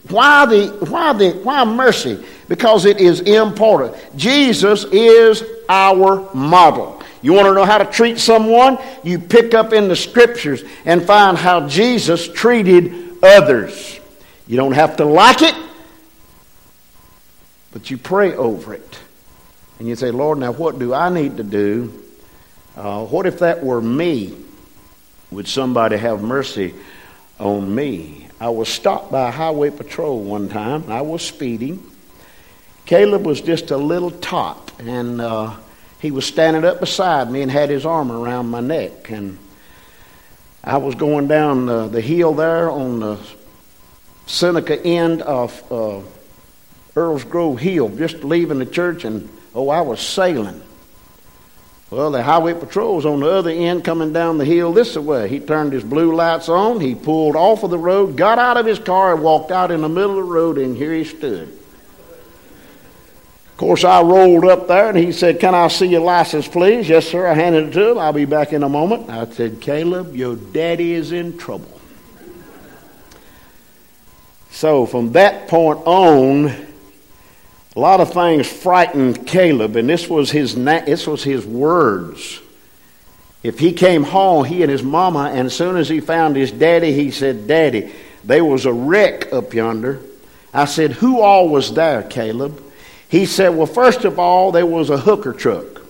Why 0.09 0.47
the 0.47 0.87
why 0.89 1.13
the 1.13 1.31
why 1.43 1.65
mercy? 1.65 2.23
Because 2.49 2.87
it 2.87 2.99
is 2.99 3.21
important. 3.21 3.95
Jesus 4.17 4.85
is 4.85 5.45
our 5.69 6.35
model. 6.35 7.03
You 7.21 7.35
want 7.35 7.47
to 7.47 7.55
know 7.55 7.65
how 7.65 7.79
to 7.79 7.85
treat 7.85 8.19
someone? 8.19 8.79
You 9.03 9.19
pick 9.19 9.53
up 9.53 9.73
in 9.73 9.89
the 9.89 9.97
scriptures 9.97 10.63
and 10.85 11.03
find 11.03 11.37
how 11.37 11.69
Jesus 11.69 12.27
treated 12.27 13.23
others. 13.23 14.01
You 14.47 14.57
don't 14.57 14.73
have 14.73 14.97
to 14.97 15.05
like 15.05 15.43
it, 15.43 15.55
but 17.73 17.91
you 17.91 17.99
pray 17.99 18.35
over 18.35 18.73
it. 18.73 18.99
And 19.79 19.89
you 19.89 19.95
say, 19.95 20.11
Lord, 20.11 20.39
now 20.39 20.53
what 20.53 20.79
do 20.79 20.95
I 20.95 21.11
need 21.11 21.37
to 21.37 21.45
do 21.45 22.03
uh, 22.79 23.05
what 23.05 23.27
if 23.27 23.41
that 23.41 23.63
were 23.63 23.81
me? 23.81 24.35
would 25.31 25.49
somebody 25.49 25.97
have 25.97 26.23
mercy 26.23 26.75
on 27.39 27.75
me? 27.75 28.29
I 28.41 28.49
was 28.51 28.69
stopped 28.69 29.11
by 29.11 29.29
a 29.29 29.33
highway 29.33 29.71
patrol 29.71 30.23
one 30.23 30.49
time. 30.49 30.91
I 30.91 31.03
was 31.03 31.23
speeding. 31.23 31.85
Caleb 32.87 33.27
was 33.27 33.41
just 33.41 33.71
a 33.71 33.77
little 33.77 34.11
tot, 34.11 34.73
and 34.79 35.21
uh, 35.21 35.57
he 36.01 36.11
was 36.11 36.25
standing 36.25 36.65
up 36.65 36.81
beside 36.81 37.31
me 37.31 37.43
and 37.43 37.51
had 37.51 37.69
his 37.69 37.85
arm 37.85 38.11
around 38.11 38.49
my 38.49 38.61
neck. 38.61 39.11
And 39.11 39.39
I 40.65 40.79
was 40.79 40.95
going 40.95 41.29
down 41.29 41.67
the, 41.67 41.89
the 41.89 42.01
hill 42.01 42.33
there 42.33 42.71
on 42.71 43.01
the 43.01 43.19
Seneca 44.27 44.83
end 44.83 45.23
of 45.23 45.73
uh, 45.73 46.01
Earls 46.97 47.25
Grove 47.25 47.59
Hill, 47.59 47.89
just 47.91 48.25
leaving 48.25 48.59
the 48.59 48.67
church, 48.67 49.05
and 49.05 49.29
oh, 49.55 49.69
I 49.69 49.83
was 49.83 50.01
sailing. 50.01 50.63
Well, 51.91 52.11
the 52.11 52.23
highway 52.23 52.53
patrol 52.53 52.97
was 52.97 53.07
on 53.07 53.21
the 53.21 53.31
other 53.31 53.51
end 53.51 53.83
coming 53.83 54.13
down 54.13 54.37
the 54.37 54.45
hill 54.45 54.75
this 54.75 54.95
way. 54.97 55.27
He 55.29 55.41
turned 55.41 55.73
his 55.73 55.85
blue 55.85 56.15
lights 56.15 56.51
on, 56.51 56.81
he 56.81 56.95
pulled 56.95 57.35
off 57.35 57.63
of 57.63 57.71
the 57.71 57.79
road, 57.79 58.17
got 58.17 58.39
out 58.39 58.59
of 58.59 58.67
his 58.67 58.79
car, 58.79 59.15
and 59.15 59.23
walked 59.23 59.51
out 59.51 59.71
in 59.71 59.81
the 59.81 59.89
middle 59.89 60.11
of 60.11 60.17
the 60.17 60.33
road, 60.33 60.59
and 60.59 60.77
here 60.77 60.93
he 60.93 61.05
stood. 61.05 61.49
Of 61.49 63.57
course, 63.57 63.85
I 63.85 64.03
rolled 64.03 64.45
up 64.45 64.69
there, 64.69 64.91
and 64.91 64.99
he 64.99 65.13
said, 65.13 65.41
Can 65.41 65.55
I 65.55 65.69
see 65.69 65.87
your 65.87 66.03
license, 66.03 66.47
please? 66.47 66.89
Yes, 66.89 67.09
sir. 67.09 67.27
I 67.27 67.35
handed 67.35 67.69
it 67.69 67.73
to 67.73 67.93
him. 67.93 67.99
I'll 67.99 68.13
be 68.13 68.27
back 68.27 68.53
in 68.53 68.63
a 68.63 68.69
moment. 68.69 69.09
I 69.09 69.29
said, 69.31 69.61
Caleb, 69.61 70.15
your 70.15 70.37
daddy 70.37 70.93
is 70.93 71.11
in 71.11 71.39
trouble. 71.39 71.81
So 74.51 74.87
from 74.87 75.13
that 75.13 75.49
point 75.49 75.81
on, 75.87 76.68
a 77.77 77.81
lot 77.81 78.01
of 78.01 78.13
things 78.13 78.47
frightened 78.47 79.27
Caleb, 79.27 79.77
and 79.77 79.89
this 79.89 80.09
was 80.09 80.31
his, 80.31 80.55
this 80.55 81.07
was 81.07 81.23
his 81.23 81.47
words. 81.47 82.41
If 83.43 83.59
he 83.59 83.73
came 83.73 84.03
home, 84.03 84.45
he 84.45 84.63
and 84.63 84.71
his 84.71 84.83
mama, 84.83 85.31
and 85.33 85.47
as 85.47 85.55
soon 85.55 85.77
as 85.77 85.89
he 85.89 86.01
found 86.01 86.35
his 86.35 86.51
daddy, 86.51 86.93
he 86.93 87.11
said, 87.11 87.47
Daddy, 87.47 87.93
there 88.25 88.45
was 88.45 88.67
a 88.67 88.73
wreck 88.73 89.33
up 89.33 89.55
yonder. 89.55 90.01
I 90.53 90.65
said, 90.65 90.93
Who 90.93 91.21
all 91.21 91.49
was 91.49 91.73
there, 91.75 92.03
Caleb? 92.03 92.63
He 93.09 93.27
said, 93.27 93.51
Well, 93.51 93.67
first 93.67 94.05
of 94.05 94.19
all, 94.19 94.51
there 94.51 94.67
was 94.67 94.91
a 94.91 94.99
hooker 94.99 95.33
truck. 95.33 95.83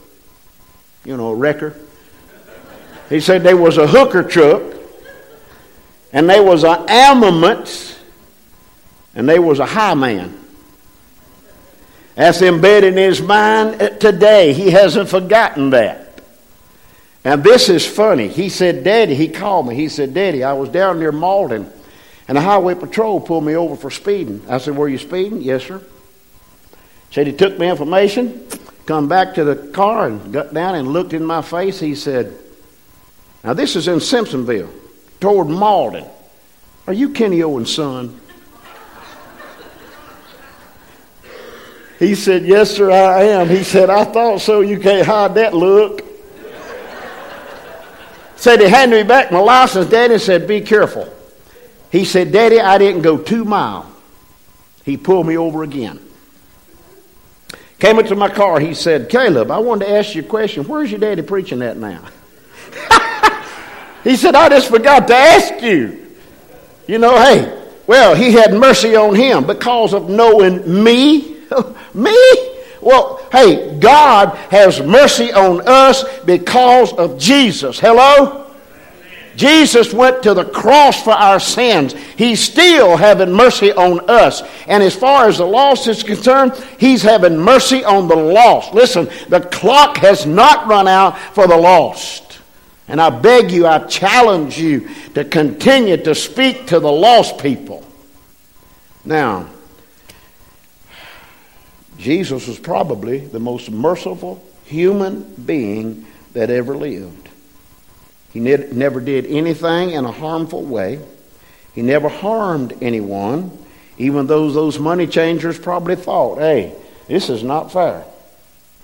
You 1.04 1.16
know, 1.16 1.28
a 1.30 1.34
wrecker. 1.34 1.74
He 3.08 3.20
said 3.20 3.42
there 3.42 3.56
was 3.56 3.78
a 3.78 3.86
hooker 3.86 4.22
truck, 4.22 4.62
and 6.12 6.28
there 6.28 6.42
was 6.42 6.64
an 6.64 6.84
armament, 6.88 7.98
and 9.14 9.26
there 9.26 9.40
was 9.40 9.58
a 9.58 9.66
high 9.66 9.94
man. 9.94 10.38
That's 12.18 12.42
embedded 12.42 12.94
in 12.94 12.98
his 12.98 13.22
mind 13.22 14.00
today. 14.00 14.52
He 14.52 14.72
hasn't 14.72 15.08
forgotten 15.08 15.70
that. 15.70 16.20
And 17.22 17.44
this 17.44 17.68
is 17.68 17.86
funny. 17.86 18.26
He 18.26 18.48
said, 18.48 18.82
Daddy, 18.82 19.14
he 19.14 19.28
called 19.28 19.68
me. 19.68 19.76
He 19.76 19.88
said, 19.88 20.14
Daddy, 20.14 20.42
I 20.42 20.52
was 20.54 20.68
down 20.68 20.98
near 20.98 21.12
Mauldin, 21.12 21.70
and 22.26 22.36
the 22.36 22.40
highway 22.40 22.74
patrol 22.74 23.20
pulled 23.20 23.44
me 23.44 23.54
over 23.54 23.76
for 23.76 23.88
speeding. 23.88 24.42
I 24.48 24.58
said, 24.58 24.76
Were 24.76 24.88
you 24.88 24.98
speeding? 24.98 25.42
Yes, 25.42 25.62
sir. 25.62 25.80
Said 27.12 27.28
he 27.28 27.32
took 27.32 27.56
my 27.56 27.66
information, 27.66 28.48
come 28.84 29.06
back 29.06 29.34
to 29.34 29.44
the 29.44 29.54
car, 29.70 30.08
and 30.08 30.32
got 30.32 30.52
down 30.52 30.74
and 30.74 30.88
looked 30.88 31.12
in 31.12 31.24
my 31.24 31.40
face. 31.40 31.78
He 31.78 31.94
said, 31.94 32.36
Now 33.44 33.52
this 33.52 33.76
is 33.76 33.86
in 33.86 34.00
Simpsonville, 34.00 34.72
toward 35.20 35.46
Mauldin. 35.46 36.10
Are 36.88 36.92
you 36.92 37.10
Kenny 37.10 37.44
Owen's 37.44 37.72
son? 37.72 38.20
He 41.98 42.14
said, 42.14 42.44
Yes, 42.44 42.70
sir, 42.70 42.90
I 42.90 43.24
am. 43.24 43.48
He 43.48 43.64
said, 43.64 43.90
I 43.90 44.04
thought 44.04 44.40
so. 44.40 44.60
You 44.60 44.78
can't 44.78 45.06
hide 45.06 45.34
that 45.34 45.52
look. 45.54 46.04
said 48.36 48.60
he 48.60 48.68
handed 48.68 48.96
me 48.96 49.02
back 49.02 49.32
my 49.32 49.40
license. 49.40 49.90
Daddy 49.90 50.18
said, 50.18 50.46
Be 50.46 50.60
careful. 50.60 51.12
He 51.90 52.04
said, 52.04 52.30
Daddy, 52.30 52.60
I 52.60 52.78
didn't 52.78 53.02
go 53.02 53.18
two 53.18 53.44
miles. 53.44 53.86
He 54.84 54.96
pulled 54.96 55.26
me 55.26 55.36
over 55.36 55.64
again. 55.64 56.00
Came 57.78 57.98
into 57.98 58.14
my 58.16 58.28
car. 58.28 58.60
He 58.60 58.74
said, 58.74 59.08
Caleb, 59.08 59.50
I 59.50 59.58
wanted 59.58 59.86
to 59.86 59.92
ask 59.92 60.14
you 60.14 60.22
a 60.22 60.24
question. 60.24 60.64
Where's 60.64 60.90
your 60.90 61.00
daddy 61.00 61.22
preaching 61.22 61.62
at 61.62 61.76
now? 61.76 62.04
he 64.04 64.16
said, 64.16 64.34
I 64.34 64.48
just 64.48 64.68
forgot 64.68 65.06
to 65.08 65.14
ask 65.14 65.62
you. 65.62 66.06
You 66.86 66.98
know, 66.98 67.16
hey, 67.16 67.66
well, 67.86 68.14
he 68.14 68.32
had 68.32 68.52
mercy 68.52 68.96
on 68.96 69.14
him 69.14 69.46
because 69.46 69.94
of 69.94 70.08
knowing 70.08 70.82
me 70.82 71.37
Me? 71.94 72.16
Well, 72.80 73.26
hey, 73.32 73.78
God 73.78 74.36
has 74.50 74.80
mercy 74.80 75.32
on 75.32 75.62
us 75.66 76.04
because 76.20 76.92
of 76.92 77.18
Jesus. 77.18 77.78
Hello? 77.78 78.46
Jesus 79.38 79.92
went 79.92 80.24
to 80.24 80.34
the 80.34 80.44
cross 80.44 81.00
for 81.02 81.12
our 81.12 81.38
sins. 81.38 81.92
He's 82.16 82.40
still 82.40 82.96
having 82.96 83.32
mercy 83.32 83.72
on 83.72 84.10
us. 84.10 84.42
And 84.66 84.82
as 84.82 84.96
far 84.96 85.28
as 85.28 85.38
the 85.38 85.46
lost 85.46 85.86
is 85.86 86.02
concerned, 86.02 86.52
He's 86.78 87.02
having 87.02 87.38
mercy 87.38 87.84
on 87.84 88.08
the 88.08 88.16
lost. 88.16 88.74
Listen, 88.74 89.08
the 89.28 89.40
clock 89.40 89.98
has 89.98 90.26
not 90.26 90.66
run 90.66 90.88
out 90.88 91.18
for 91.34 91.46
the 91.46 91.56
lost. 91.56 92.40
And 92.88 93.00
I 93.00 93.10
beg 93.10 93.52
you, 93.52 93.66
I 93.66 93.78
challenge 93.86 94.58
you 94.58 94.88
to 95.14 95.24
continue 95.24 95.98
to 95.98 96.14
speak 96.16 96.66
to 96.68 96.80
the 96.80 96.90
lost 96.90 97.38
people. 97.38 97.84
Now, 99.04 99.48
Jesus 101.98 102.46
was 102.46 102.58
probably 102.58 103.18
the 103.18 103.40
most 103.40 103.70
merciful 103.70 104.42
human 104.64 105.22
being 105.34 106.06
that 106.32 106.50
ever 106.50 106.76
lived. 106.76 107.28
He 108.32 108.40
ne- 108.40 108.68
never 108.72 109.00
did 109.00 109.26
anything 109.26 109.90
in 109.90 110.04
a 110.04 110.12
harmful 110.12 110.62
way. 110.62 111.00
He 111.74 111.82
never 111.82 112.08
harmed 112.08 112.76
anyone, 112.80 113.56
even 113.98 114.26
though 114.26 114.50
those 114.50 114.78
money 114.78 115.06
changers 115.06 115.58
probably 115.58 115.96
thought, 115.96 116.38
hey, 116.38 116.74
this 117.08 117.30
is 117.30 117.42
not 117.42 117.72
fair. 117.72 118.04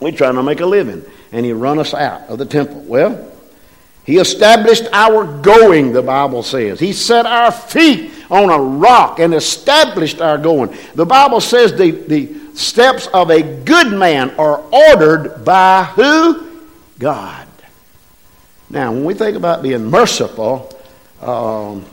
We're 0.01 0.13
trying 0.13 0.35
to 0.35 0.43
make 0.43 0.61
a 0.61 0.67
living. 0.67 1.05
And 1.31 1.47
he 1.47 1.53
run 1.53 1.79
us 1.79 1.95
out 1.95 2.23
of 2.29 2.39
the 2.39 2.47
temple. 2.47 2.81
Well, 2.81 3.31
he 4.05 4.19
established 4.19 4.87
our 4.93 5.41
going, 5.41 5.93
the 5.93 6.03
Bible 6.03 6.43
says. 6.43 6.79
He 6.79 6.93
set 6.93 7.27
our 7.27 7.51
feet 7.51 8.11
on 8.31 8.51
a 8.51 8.59
rock 8.59 9.19
and 9.19 9.33
established 9.35 10.21
our 10.21 10.37
going. 10.37 10.77
The 10.95 11.07
Bible 11.07 11.41
says 11.41 11.73
the, 11.73 11.91
the 11.91 12.44
steps 12.55 13.07
of 13.09 13.31
a 13.31 13.43
good 13.43 13.93
man 13.93 14.31
are 14.39 14.63
ordered 14.73 15.45
by 15.45 15.85
who? 15.95 16.63
God. 16.99 17.47
Now, 18.71 18.93
when 18.93 19.05
we 19.05 19.15
think 19.15 19.37
about 19.37 19.63
being 19.63 19.85
merciful, 19.85 20.71
um, 21.21 21.85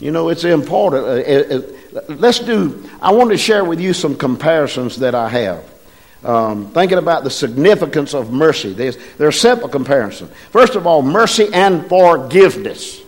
you 0.00 0.10
know, 0.10 0.28
it's 0.28 0.44
important. 0.44 1.04
Uh, 1.04 1.10
it, 1.10 1.50
it, 1.50 2.10
let's 2.10 2.38
do, 2.38 2.88
I 3.00 3.12
want 3.12 3.30
to 3.30 3.36
share 3.36 3.64
with 3.64 3.80
you 3.80 3.92
some 3.92 4.16
comparisons 4.16 4.98
that 4.98 5.14
I 5.14 5.28
have. 5.28 5.64
Um, 6.24 6.70
thinking 6.72 6.98
about 6.98 7.22
the 7.22 7.30
significance 7.30 8.12
of 8.12 8.32
mercy. 8.32 8.72
There's, 8.72 8.96
there's 9.18 9.40
simple 9.40 9.68
comparison. 9.68 10.28
First 10.50 10.74
of 10.74 10.86
all, 10.86 11.00
mercy 11.02 11.48
and 11.52 11.88
forgiveness. 11.88 13.00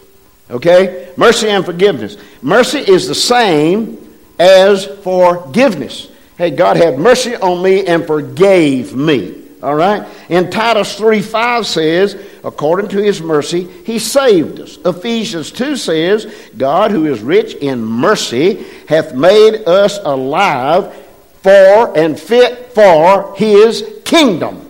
Okay? 0.48 1.12
Mercy 1.16 1.48
and 1.48 1.64
forgiveness. 1.64 2.16
Mercy 2.40 2.78
is 2.78 3.08
the 3.08 3.14
same 3.14 3.98
as 4.38 4.86
forgiveness. 4.86 6.09
Hey, 6.40 6.52
God 6.52 6.78
had 6.78 6.98
mercy 6.98 7.36
on 7.36 7.62
me 7.62 7.86
and 7.86 8.06
forgave 8.06 8.96
me. 8.96 9.42
All 9.62 9.74
right? 9.74 10.08
In 10.30 10.50
Titus 10.50 10.96
3 10.96 11.20
5 11.20 11.66
says, 11.66 12.16
according 12.42 12.88
to 12.92 13.02
his 13.02 13.20
mercy, 13.20 13.64
he 13.84 13.98
saved 13.98 14.58
us. 14.58 14.78
Ephesians 14.78 15.52
2 15.52 15.76
says, 15.76 16.50
God, 16.56 16.92
who 16.92 17.04
is 17.04 17.20
rich 17.20 17.52
in 17.56 17.84
mercy, 17.84 18.64
hath 18.88 19.14
made 19.14 19.66
us 19.66 19.98
alive 20.02 20.94
for 21.42 21.94
and 21.94 22.18
fit 22.18 22.72
for 22.72 23.34
his 23.36 24.00
kingdom. 24.06 24.66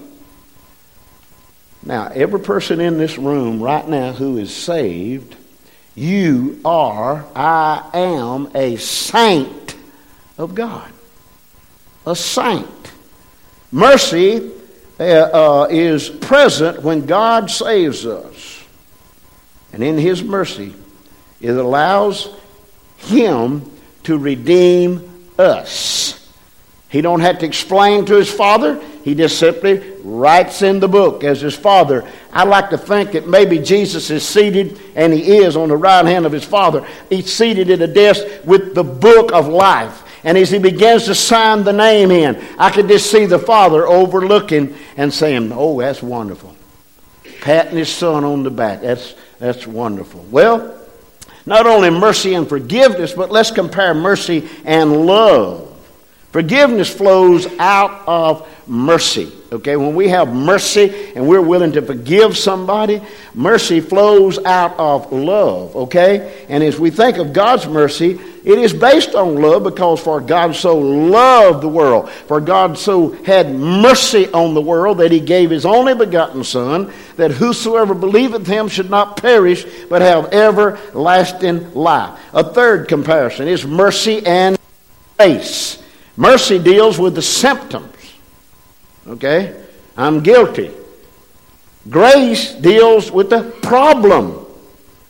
Now, 1.84 2.08
every 2.12 2.40
person 2.40 2.80
in 2.80 2.98
this 2.98 3.16
room 3.16 3.62
right 3.62 3.86
now 3.88 4.10
who 4.10 4.38
is 4.38 4.52
saved, 4.52 5.36
you 5.94 6.60
are, 6.64 7.24
I 7.36 7.90
am 7.94 8.50
a 8.56 8.74
saint 8.74 9.76
of 10.36 10.56
God 10.56 10.89
a 12.06 12.16
saint. 12.16 12.92
Mercy 13.72 14.50
uh, 14.98 15.02
uh, 15.02 15.66
is 15.70 16.08
present 16.08 16.82
when 16.82 17.06
God 17.06 17.50
saves 17.50 18.06
us. 18.06 18.64
And 19.72 19.82
in 19.82 19.98
His 19.98 20.22
mercy, 20.22 20.74
it 21.40 21.50
allows 21.50 22.34
Him 22.96 23.70
to 24.04 24.18
redeem 24.18 25.28
us. 25.38 26.20
He 26.90 27.00
don't 27.02 27.20
have 27.20 27.38
to 27.38 27.46
explain 27.46 28.04
to 28.06 28.16
his 28.16 28.30
father. 28.30 28.82
He 29.04 29.14
just 29.14 29.38
simply 29.38 29.78
writes 30.02 30.62
in 30.62 30.80
the 30.80 30.88
book 30.88 31.22
as 31.22 31.40
his 31.40 31.54
father. 31.54 32.04
I 32.32 32.42
like 32.42 32.70
to 32.70 32.78
think 32.78 33.12
that 33.12 33.28
maybe 33.28 33.60
Jesus 33.60 34.10
is 34.10 34.26
seated, 34.26 34.80
and 34.96 35.12
he 35.12 35.36
is 35.36 35.56
on 35.56 35.68
the 35.68 35.76
right 35.76 36.04
hand 36.04 36.26
of 36.26 36.32
his 36.32 36.44
father. 36.44 36.84
He's 37.08 37.32
seated 37.32 37.70
at 37.70 37.80
a 37.80 37.86
desk 37.86 38.26
with 38.44 38.74
the 38.74 38.82
book 38.82 39.32
of 39.32 39.46
life. 39.46 40.02
And 40.22 40.36
as 40.36 40.50
he 40.50 40.58
begins 40.58 41.04
to 41.04 41.14
sign 41.14 41.64
the 41.64 41.72
name 41.72 42.10
in, 42.10 42.42
I 42.58 42.70
could 42.70 42.88
just 42.88 43.10
see 43.10 43.26
the 43.26 43.38
father 43.38 43.86
overlooking 43.86 44.74
and 44.96 45.12
saying, 45.12 45.52
Oh, 45.54 45.80
that's 45.80 46.02
wonderful. 46.02 46.54
Patting 47.40 47.78
his 47.78 47.88
son 47.88 48.24
on 48.24 48.42
the 48.42 48.50
back. 48.50 48.82
That's, 48.82 49.14
That's 49.38 49.66
wonderful. 49.66 50.26
Well, 50.30 50.78
not 51.46 51.66
only 51.66 51.90
mercy 51.90 52.34
and 52.34 52.48
forgiveness, 52.48 53.14
but 53.14 53.30
let's 53.30 53.50
compare 53.50 53.94
mercy 53.94 54.48
and 54.64 55.06
love. 55.06 55.66
Forgiveness 56.32 56.94
flows 56.94 57.46
out 57.58 58.06
of 58.06 58.46
mercy. 58.70 59.32
Okay, 59.52 59.74
when 59.74 59.96
we 59.96 60.08
have 60.08 60.32
mercy 60.32 61.12
and 61.16 61.26
we're 61.26 61.42
willing 61.42 61.72
to 61.72 61.82
forgive 61.82 62.38
somebody, 62.38 63.02
mercy 63.34 63.80
flows 63.80 64.38
out 64.44 64.78
of 64.78 65.12
love. 65.12 65.74
Okay, 65.74 66.46
and 66.48 66.62
as 66.62 66.78
we 66.78 66.90
think 66.90 67.18
of 67.18 67.32
God's 67.32 67.66
mercy, 67.66 68.20
it 68.44 68.58
is 68.58 68.72
based 68.72 69.16
on 69.16 69.34
love 69.42 69.64
because 69.64 69.98
for 69.98 70.20
God 70.20 70.54
so 70.54 70.78
loved 70.78 71.62
the 71.62 71.68
world, 71.68 72.10
for 72.10 72.40
God 72.40 72.78
so 72.78 73.10
had 73.24 73.52
mercy 73.52 74.28
on 74.28 74.54
the 74.54 74.62
world 74.62 74.98
that 74.98 75.10
he 75.10 75.18
gave 75.18 75.50
his 75.50 75.66
only 75.66 75.96
begotten 75.96 76.44
Son, 76.44 76.92
that 77.16 77.32
whosoever 77.32 77.92
believeth 77.92 78.46
him 78.46 78.68
should 78.68 78.88
not 78.88 79.16
perish 79.16 79.66
but 79.88 80.00
have 80.00 80.32
everlasting 80.32 81.74
life. 81.74 82.18
A 82.32 82.44
third 82.44 82.86
comparison 82.86 83.48
is 83.48 83.66
mercy 83.66 84.24
and 84.24 84.56
grace. 85.18 85.82
Mercy 86.16 86.60
deals 86.60 87.00
with 87.00 87.16
the 87.16 87.22
symptoms. 87.22 87.96
Okay? 89.10 89.54
I'm 89.96 90.22
guilty. 90.22 90.70
Grace 91.88 92.52
deals 92.52 93.10
with 93.10 93.30
the 93.30 93.42
problem. 93.62 94.46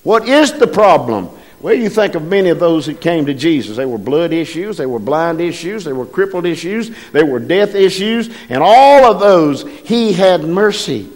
What 0.02 0.28
is 0.28 0.52
the 0.54 0.66
problem? 0.66 1.28
Well, 1.60 1.74
you 1.74 1.90
think 1.90 2.14
of 2.14 2.22
many 2.22 2.48
of 2.48 2.58
those 2.58 2.86
that 2.86 3.02
came 3.02 3.26
to 3.26 3.34
Jesus. 3.34 3.76
They 3.76 3.84
were 3.84 3.98
blood 3.98 4.32
issues, 4.32 4.78
they 4.78 4.86
were 4.86 4.98
blind 4.98 5.42
issues, 5.42 5.84
they 5.84 5.92
were 5.92 6.06
crippled 6.06 6.46
issues, 6.46 6.90
they 7.10 7.22
were 7.22 7.38
death 7.38 7.74
issues, 7.74 8.30
and 8.48 8.62
all 8.62 9.04
of 9.04 9.20
those, 9.20 9.68
he 9.80 10.14
had 10.14 10.42
mercy. 10.42 11.10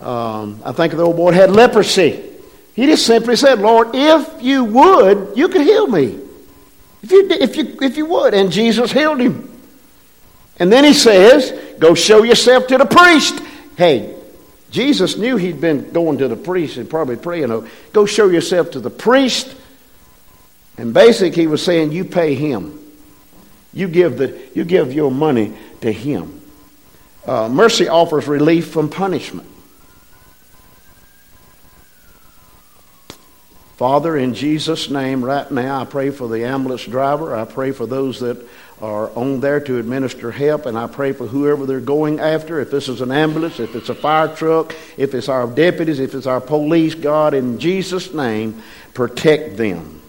Um, 0.00 0.60
I 0.64 0.70
think 0.70 0.92
the 0.92 1.02
old 1.02 1.16
boy 1.16 1.32
had 1.32 1.50
leprosy. 1.50 2.24
He 2.76 2.86
just 2.86 3.04
simply 3.04 3.34
said, 3.34 3.58
Lord, 3.58 3.88
if 3.92 4.40
you 4.40 4.62
would, 4.62 5.32
you 5.36 5.48
could 5.48 5.62
heal 5.62 5.88
me. 5.88 6.20
If 7.02 7.10
you, 7.10 7.28
if 7.28 7.56
you, 7.56 7.78
if 7.82 7.96
you 7.96 8.06
would. 8.06 8.34
And 8.34 8.52
Jesus 8.52 8.92
healed 8.92 9.18
him. 9.18 9.57
And 10.58 10.72
then 10.72 10.84
he 10.84 10.92
says, 10.92 11.52
Go 11.78 11.94
show 11.94 12.22
yourself 12.22 12.66
to 12.68 12.78
the 12.78 12.86
priest. 12.86 13.40
Hey, 13.76 14.14
Jesus 14.70 15.16
knew 15.16 15.36
he'd 15.36 15.60
been 15.60 15.92
going 15.92 16.18
to 16.18 16.28
the 16.28 16.36
priest 16.36 16.76
and 16.76 16.90
probably 16.90 17.16
praying, 17.16 17.50
oh, 17.50 17.68
Go 17.92 18.06
show 18.06 18.28
yourself 18.28 18.72
to 18.72 18.80
the 18.80 18.90
priest. 18.90 19.54
And 20.76 20.94
basically, 20.94 21.42
he 21.42 21.46
was 21.46 21.62
saying, 21.62 21.92
You 21.92 22.04
pay 22.04 22.34
him. 22.34 22.78
You 23.72 23.88
give, 23.88 24.18
the, 24.18 24.40
you 24.54 24.64
give 24.64 24.92
your 24.92 25.10
money 25.10 25.52
to 25.82 25.92
him. 25.92 26.40
Uh, 27.26 27.48
mercy 27.48 27.88
offers 27.88 28.26
relief 28.26 28.68
from 28.68 28.88
punishment. 28.88 29.48
Father, 33.78 34.16
in 34.16 34.34
Jesus' 34.34 34.90
name, 34.90 35.24
right 35.24 35.48
now, 35.52 35.80
I 35.80 35.84
pray 35.84 36.10
for 36.10 36.26
the 36.26 36.44
ambulance 36.44 36.84
driver. 36.84 37.36
I 37.36 37.44
pray 37.44 37.70
for 37.70 37.86
those 37.86 38.18
that 38.18 38.44
are 38.82 39.08
on 39.16 39.38
there 39.38 39.60
to 39.60 39.78
administer 39.78 40.32
help, 40.32 40.66
and 40.66 40.76
I 40.76 40.88
pray 40.88 41.12
for 41.12 41.28
whoever 41.28 41.64
they're 41.64 41.78
going 41.78 42.18
after. 42.18 42.58
If 42.58 42.72
this 42.72 42.88
is 42.88 43.02
an 43.02 43.12
ambulance, 43.12 43.60
if 43.60 43.76
it's 43.76 43.88
a 43.88 43.94
fire 43.94 44.34
truck, 44.34 44.74
if 44.96 45.14
it's 45.14 45.28
our 45.28 45.46
deputies, 45.46 46.00
if 46.00 46.16
it's 46.16 46.26
our 46.26 46.40
police, 46.40 46.96
God, 46.96 47.34
in 47.34 47.60
Jesus' 47.60 48.12
name, 48.12 48.60
protect 48.94 49.56
them. 49.56 50.02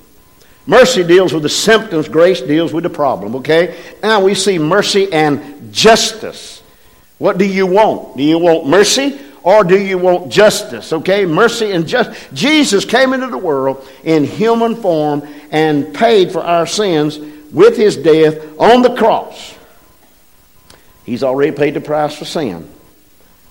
Mercy 0.65 1.03
deals 1.03 1.31
with 1.31 1.43
the 1.43 1.49
symptoms, 1.49 2.09
grace 2.09 2.41
deals 2.41 2.73
with 2.73 2.85
the 2.85 2.89
problem, 2.89 3.35
okay? 3.35 3.79
Now 4.01 4.23
we 4.23 4.33
see 4.33 4.57
mercy 4.57 5.13
and 5.13 5.71
justice. 5.71 6.63
What 7.19 7.37
do 7.37 7.45
you 7.45 7.67
want? 7.67 8.17
Do 8.17 8.23
you 8.23 8.39
want 8.39 8.67
mercy 8.67 9.19
or 9.43 9.63
do 9.63 9.79
you 9.79 9.97
want 9.97 10.31
justice? 10.31 10.91
Okay, 10.91 11.25
mercy 11.25 11.71
and 11.71 11.87
justice. 11.87 12.27
Jesus 12.33 12.85
came 12.85 13.13
into 13.13 13.27
the 13.27 13.37
world 13.37 13.87
in 14.03 14.23
human 14.23 14.75
form 14.75 15.27
and 15.51 15.93
paid 15.93 16.31
for 16.31 16.41
our 16.41 16.67
sins 16.67 17.17
with 17.51 17.77
his 17.77 17.97
death 17.97 18.59
on 18.59 18.81
the 18.81 18.95
cross. 18.95 19.55
He's 21.05 21.23
already 21.23 21.51
paid 21.51 21.73
the 21.73 21.81
price 21.81 22.15
for 22.17 22.25
sin. 22.25 22.69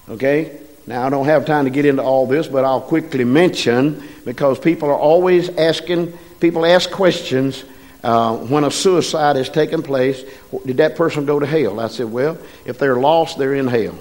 Okay? 0.08 0.60
Now, 0.86 1.06
I 1.06 1.10
don't 1.10 1.26
have 1.26 1.44
time 1.44 1.64
to 1.64 1.70
get 1.70 1.84
into 1.84 2.02
all 2.02 2.26
this, 2.26 2.46
but 2.46 2.64
I'll 2.64 2.80
quickly 2.80 3.24
mention 3.24 4.06
because 4.24 4.58
people 4.58 4.88
are 4.88 4.98
always 4.98 5.48
asking, 5.50 6.16
people 6.40 6.64
ask 6.64 6.90
questions 6.90 7.64
uh, 8.02 8.36
when 8.36 8.64
a 8.64 8.70
suicide 8.70 9.36
has 9.36 9.50
taken 9.50 9.82
place 9.82 10.24
did 10.64 10.78
that 10.78 10.96
person 10.96 11.26
go 11.26 11.38
to 11.38 11.46
hell? 11.46 11.80
I 11.80 11.88
said, 11.88 12.10
well, 12.10 12.38
if 12.64 12.78
they're 12.78 12.96
lost, 12.96 13.38
they're 13.38 13.54
in 13.54 13.66
hell. 13.66 13.98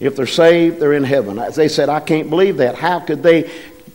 If 0.00 0.16
they're 0.16 0.26
saved, 0.26 0.80
they're 0.80 0.94
in 0.94 1.04
heaven. 1.04 1.40
They 1.54 1.68
said, 1.68 1.90
I 1.90 2.00
can't 2.00 2.30
believe 2.30 2.56
that. 2.56 2.74
How 2.74 3.00
could 3.00 3.22
they 3.22 3.50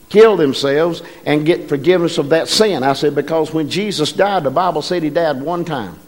kill 0.10 0.38
themselves 0.38 1.02
and 1.26 1.46
get 1.46 1.68
forgiveness 1.68 2.20
of 2.20 2.30
that 2.30 2.48
sin? 2.48 2.84
I 2.84 2.94
said, 2.94 3.16
because 3.16 3.52
when 3.52 3.70
Jesus 3.70 4.14
died, 4.14 4.44
the 4.44 4.52
Bible 4.52 4.84
said 4.84 5.02
he 5.02 5.10
died 5.10 5.42
one 5.42 5.66
time. 5.66 6.00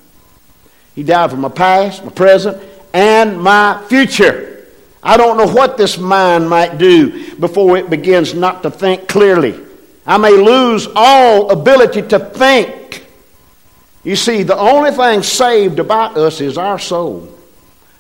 He 0.93 1.03
died 1.03 1.31
for 1.31 1.37
my 1.37 1.49
past, 1.49 2.05
my 2.05 2.11
present, 2.11 2.61
and 2.93 3.41
my 3.41 3.83
future. 3.89 4.65
I 5.01 5.17
don't 5.17 5.37
know 5.37 5.47
what 5.47 5.77
this 5.77 5.97
mind 5.97 6.47
might 6.49 6.77
do 6.77 7.35
before 7.35 7.77
it 7.77 7.89
begins 7.89 8.33
not 8.33 8.63
to 8.63 8.71
think 8.71 9.07
clearly. 9.07 9.59
I 10.05 10.17
may 10.17 10.31
lose 10.31 10.87
all 10.95 11.49
ability 11.49 12.03
to 12.03 12.19
think. 12.19 13.05
You 14.03 14.15
see, 14.15 14.43
the 14.43 14.57
only 14.57 14.91
thing 14.91 15.23
saved 15.23 15.79
about 15.79 16.17
us 16.17 16.39
is 16.39 16.57
our 16.57 16.79
soul. 16.79 17.35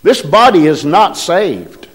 This 0.03 0.21
body 0.21 0.67
is 0.67 0.85
not 0.85 1.17
saved. 1.17 1.86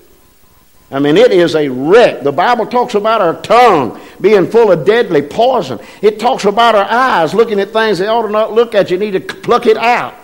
I 0.92 0.98
mean, 0.98 1.16
it 1.16 1.32
is 1.32 1.54
a 1.54 1.70
wreck. 1.70 2.22
The 2.22 2.32
Bible 2.32 2.66
talks 2.66 2.94
about 2.94 3.22
our 3.22 3.40
tongue 3.40 3.98
being 4.20 4.46
full 4.46 4.70
of 4.70 4.84
deadly 4.84 5.22
poison. 5.22 5.80
It 6.02 6.20
talks 6.20 6.44
about 6.44 6.74
our 6.74 6.84
eyes 6.84 7.32
looking 7.32 7.58
at 7.60 7.70
things 7.70 7.98
they 7.98 8.06
ought 8.06 8.26
to 8.26 8.30
not 8.30 8.52
look 8.52 8.74
at. 8.74 8.90
You 8.90 8.98
need 8.98 9.12
to 9.12 9.20
pluck 9.20 9.64
it 9.64 9.78
out. 9.78 10.14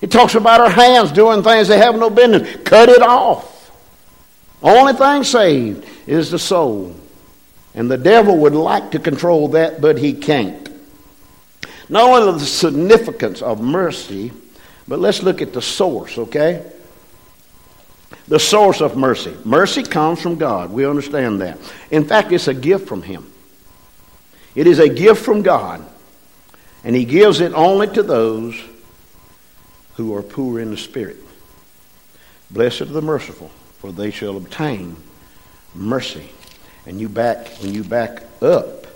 It 0.00 0.10
talks 0.10 0.34
about 0.34 0.60
our 0.60 0.70
hands 0.70 1.12
doing 1.12 1.44
things 1.44 1.68
they 1.68 1.78
have 1.78 1.94
no 1.94 2.10
business. 2.10 2.56
Cut 2.64 2.88
it 2.88 3.00
off. 3.00 3.70
Only 4.60 4.92
thing 4.94 5.22
saved 5.22 5.86
is 6.06 6.32
the 6.32 6.38
soul. 6.38 6.96
And 7.72 7.88
the 7.88 7.98
devil 7.98 8.38
would 8.38 8.54
like 8.54 8.90
to 8.90 8.98
control 8.98 9.48
that, 9.48 9.80
but 9.80 9.98
he 9.98 10.14
can't. 10.14 10.68
Not 11.88 12.10
only 12.10 12.40
the 12.40 12.46
significance 12.46 13.40
of 13.40 13.60
mercy, 13.60 14.32
but 14.88 14.98
let's 14.98 15.22
look 15.22 15.40
at 15.40 15.52
the 15.52 15.62
source, 15.62 16.18
okay? 16.18 16.64
The 18.28 18.38
source 18.38 18.80
of 18.80 18.96
mercy. 18.96 19.36
Mercy 19.44 19.82
comes 19.82 20.22
from 20.22 20.36
God. 20.36 20.70
We 20.70 20.86
understand 20.86 21.40
that. 21.40 21.58
In 21.90 22.04
fact, 22.04 22.32
it's 22.32 22.48
a 22.48 22.54
gift 22.54 22.88
from 22.88 23.02
Him. 23.02 23.30
It 24.54 24.66
is 24.66 24.78
a 24.78 24.88
gift 24.88 25.24
from 25.24 25.42
God, 25.42 25.84
and 26.84 26.94
He 26.94 27.04
gives 27.04 27.40
it 27.40 27.52
only 27.52 27.88
to 27.88 28.02
those 28.02 28.60
who 29.94 30.14
are 30.14 30.22
poor 30.22 30.60
in 30.60 30.70
the 30.70 30.76
spirit. 30.76 31.18
Blessed 32.50 32.82
are 32.82 32.86
the 32.86 33.02
merciful, 33.02 33.50
for 33.78 33.92
they 33.92 34.10
shall 34.10 34.36
obtain 34.36 34.96
mercy. 35.74 36.30
And 36.86 37.00
you 37.00 37.08
back 37.08 37.48
when 37.58 37.74
you 37.74 37.84
back 37.84 38.22
up, 38.40 38.86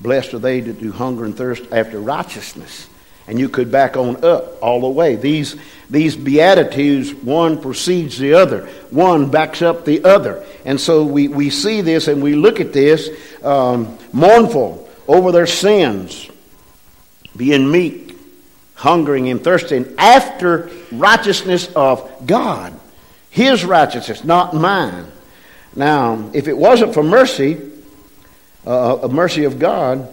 blessed 0.00 0.34
are 0.34 0.38
they 0.38 0.60
that 0.60 0.78
do 0.80 0.92
hunger 0.92 1.24
and 1.24 1.36
thirst 1.36 1.62
after 1.72 1.98
righteousness. 1.98 2.89
And 3.30 3.38
you 3.38 3.48
could 3.48 3.70
back 3.70 3.96
on 3.96 4.24
up 4.24 4.60
all 4.60 4.80
the 4.80 4.88
way. 4.88 5.14
These 5.14 5.56
these 5.88 6.16
Beatitudes, 6.16 7.12
one 7.12 7.60
precedes 7.60 8.18
the 8.18 8.34
other, 8.34 8.66
one 8.90 9.30
backs 9.30 9.62
up 9.62 9.84
the 9.84 10.04
other. 10.04 10.44
And 10.64 10.80
so 10.80 11.04
we, 11.04 11.26
we 11.26 11.50
see 11.50 11.80
this 11.80 12.06
and 12.06 12.22
we 12.22 12.34
look 12.34 12.60
at 12.60 12.72
this 12.72 13.08
um, 13.42 13.98
mournful 14.12 14.88
over 15.08 15.32
their 15.32 15.48
sins, 15.48 16.30
being 17.36 17.70
meek, 17.70 18.16
hungering 18.74 19.28
and 19.28 19.42
thirsting 19.42 19.94
after 19.98 20.70
righteousness 20.92 21.72
of 21.74 22.26
God. 22.26 22.78
His 23.30 23.64
righteousness, 23.64 24.22
not 24.24 24.54
mine. 24.54 25.06
Now, 25.74 26.30
if 26.32 26.46
it 26.46 26.56
wasn't 26.56 26.94
for 26.94 27.02
mercy, 27.02 27.60
uh, 28.66 28.98
a 29.02 29.08
mercy 29.08 29.44
of 29.44 29.58
God, 29.58 30.08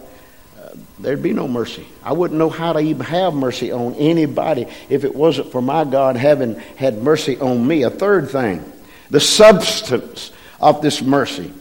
there'd 1.00 1.22
be 1.22 1.32
no 1.32 1.48
mercy. 1.48 1.86
I 2.02 2.12
wouldn't 2.12 2.38
know 2.38 2.50
how 2.50 2.72
to 2.72 2.80
even 2.80 3.06
have 3.06 3.34
mercy 3.34 3.72
on 3.72 3.94
anybody 3.94 4.66
if 4.88 5.04
it 5.04 5.14
wasn't 5.14 5.52
for 5.52 5.62
my 5.62 5.84
God 5.84 6.16
having 6.16 6.54
had 6.76 7.02
mercy 7.02 7.38
on 7.38 7.66
me. 7.66 7.82
A 7.82 7.90
third 7.90 8.30
thing, 8.30 8.70
the 9.10 9.20
substance 9.20 10.32
of 10.60 10.82
this 10.82 11.02
mercy. 11.02 11.52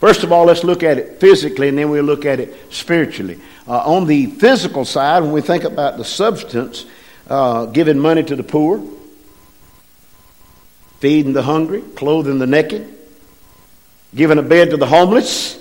First 0.00 0.24
of 0.24 0.32
all, 0.32 0.44
let's 0.44 0.62
look 0.62 0.82
at 0.82 0.98
it 0.98 1.20
physically 1.20 1.68
and 1.68 1.78
then 1.78 1.90
we'll 1.90 2.04
look 2.04 2.26
at 2.26 2.38
it 2.38 2.72
spiritually. 2.72 3.40
Uh, 3.66 3.78
on 3.78 4.06
the 4.06 4.26
physical 4.26 4.84
side, 4.84 5.22
when 5.22 5.32
we 5.32 5.40
think 5.40 5.64
about 5.64 5.96
the 5.96 6.04
substance, 6.04 6.84
uh, 7.28 7.66
giving 7.66 7.98
money 7.98 8.22
to 8.22 8.36
the 8.36 8.42
poor, 8.42 8.82
feeding 11.00 11.32
the 11.32 11.42
hungry, 11.42 11.82
clothing 11.82 12.38
the 12.38 12.46
naked, 12.46 12.92
giving 14.14 14.38
a 14.38 14.42
bed 14.42 14.70
to 14.70 14.76
the 14.76 14.86
homeless, 14.86 15.58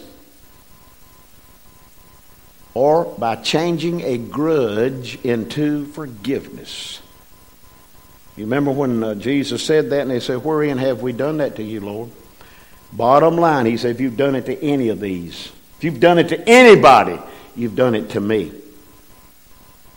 or 2.76 3.06
by 3.18 3.36
changing 3.38 4.02
a 4.02 4.20
grudge 4.20 5.18
into 5.24 5.86
forgiveness. 5.88 7.02
You 8.38 8.44
remember 8.44 8.72
when 8.72 9.02
uh, 9.02 9.16
Jesus 9.16 9.64
said 9.64 9.90
that, 9.90 10.02
and 10.02 10.12
they 10.12 10.20
said, 10.20 10.44
Wherein 10.44 10.78
have 10.78 11.02
we 11.02 11.14
done 11.14 11.38
that 11.38 11.56
to 11.56 11.64
you, 11.64 11.80
Lord? 11.80 12.12
Bottom 12.92 13.38
line, 13.38 13.66
he 13.66 13.78
said, 13.78 13.92
if 13.92 14.02
you've 14.02 14.18
done 14.18 14.36
it 14.36 14.46
to 14.46 14.62
any 14.62 14.90
of 14.90 15.00
these, 15.00 15.52
if 15.78 15.84
you've 15.84 16.00
done 16.00 16.20
it 16.20 16.30
to 16.30 16.48
anybody, 16.48 17.20
you've 17.56 17.76
done 17.76 17.96
it 17.96 18.12
to 18.12 18.22
me. 18.22 18.52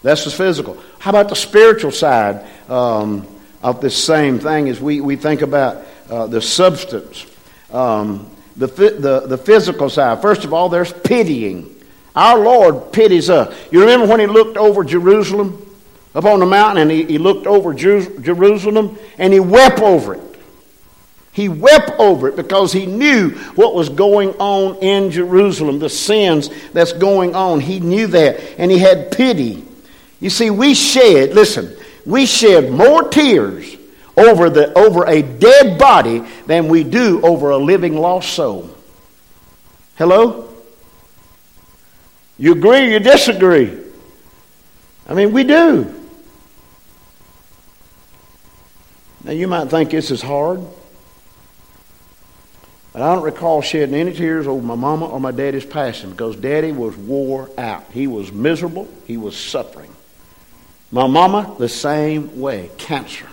That's 0.03 0.25
the 0.25 0.31
physical. 0.31 0.83
How 0.99 1.11
about 1.11 1.29
the 1.29 1.37
spiritual 1.37 1.91
side 1.91 2.47
um, 2.69 3.27
of 3.63 3.81
this 3.81 4.03
same 4.03 4.39
thing 4.39 4.69
as 4.69 4.81
we, 4.81 5.01
we 5.01 5.17
think 5.17 5.43
about 5.43 5.85
uh, 6.09 6.27
the 6.29 6.41
substance? 6.41 7.27
Um, 7.71 8.31
the, 8.57 8.67
the, 8.67 9.27
the 9.27 9.39
physical 9.39 9.91
side. 9.91 10.23
First 10.23 10.45
of 10.45 10.53
all, 10.53 10.69
there's 10.69 10.93
pitying. 10.93 11.75
Our 12.19 12.41
Lord 12.41 12.91
pities 12.91 13.31
us. 13.31 13.57
You 13.71 13.79
remember 13.79 14.09
when 14.09 14.19
he 14.19 14.27
looked 14.27 14.57
over 14.57 14.83
Jerusalem 14.83 15.65
up 16.17 16.25
on 16.25 16.41
the 16.41 16.47
mountain 16.47 16.83
and 16.83 16.91
he, 16.91 17.05
he 17.05 17.17
looked 17.17 17.47
over 17.47 17.73
Jer- 17.73 18.19
Jerusalem 18.19 18.99
and 19.19 19.33
he 19.33 19.39
wept 19.39 19.79
over 19.79 20.15
it. 20.15 20.21
He 21.31 21.49
wept 21.49 21.93
over 22.01 22.27
it 22.27 22.35
because 22.35 22.73
he 22.73 22.87
knew 22.87 23.31
what 23.55 23.73
was 23.73 23.89
going 23.89 24.31
on 24.41 24.79
in 24.79 25.13
Jerusalem, 25.13 25.79
the 25.79 25.89
sins 25.89 26.51
that's 26.73 26.93
going 26.93 27.37
on. 27.37 27.61
He 27.61 27.79
knew 27.79 28.09
that 28.09 28.41
and 28.59 28.69
he 28.69 28.79
had 28.79 29.13
pity. 29.13 29.65
You 30.19 30.29
see, 30.29 30.51
we 30.51 30.75
shed, 30.75 31.35
listen, 31.35 31.77
we 32.05 32.27
shed 32.27 32.73
more 32.73 33.09
tears 33.09 33.77
over, 34.17 34.51
the, 34.51 34.77
over 34.77 35.07
a 35.07 35.23
dead 35.23 35.79
body 35.79 36.25
than 36.47 36.67
we 36.67 36.83
do 36.83 37.25
over 37.25 37.51
a 37.51 37.59
living 37.59 37.97
lost 37.97 38.33
soul. 38.33 38.75
Hello? 39.95 40.48
You 42.39 42.53
agree 42.53 42.93
you 42.93 43.01
disagree? 43.01 43.77
I 45.09 45.15
mean, 45.15 45.33
we 45.33 45.43
do. 45.43 45.95
Now, 49.25 49.33
you 49.33 49.49
might 49.49 49.69
think 49.69 49.91
this 49.91 50.11
is 50.11 50.23
hard. 50.23 50.61
But 52.93 53.03
I 53.03 53.15
don't 53.15 53.25
recall 53.25 53.61
shedding 53.61 53.95
any 53.95 54.13
tears 54.13 54.47
over 54.47 54.65
my 54.65 54.75
mama 54.75 55.07
or 55.07 55.21
my 55.21 55.33
daddy's 55.33 55.67
passing 55.67 56.11
because 56.11 56.37
daddy 56.37 56.73
was 56.73 56.97
wore 56.97 57.51
out. 57.59 57.85
He 57.93 58.07
was 58.07 58.33
miserable. 58.33 58.89
He 59.07 59.17
was 59.17 59.37
suffering. 59.37 59.95
My 60.91 61.07
mama, 61.07 61.55
the 61.59 61.69
same 61.69 62.41
way. 62.41 62.71
Cancer. 62.79 63.29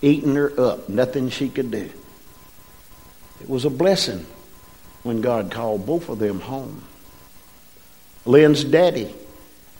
Eating 0.00 0.34
her 0.36 0.58
up. 0.58 0.88
Nothing 0.88 1.28
she 1.28 1.48
could 1.48 1.70
do. 1.70 1.90
It 3.40 3.48
was 3.48 3.64
a 3.64 3.70
blessing 3.70 4.24
when 5.02 5.20
God 5.20 5.50
called 5.50 5.84
both 5.84 6.08
of 6.08 6.18
them 6.18 6.40
home. 6.40 6.82
Lynn's 8.26 8.64
daddy 8.64 9.14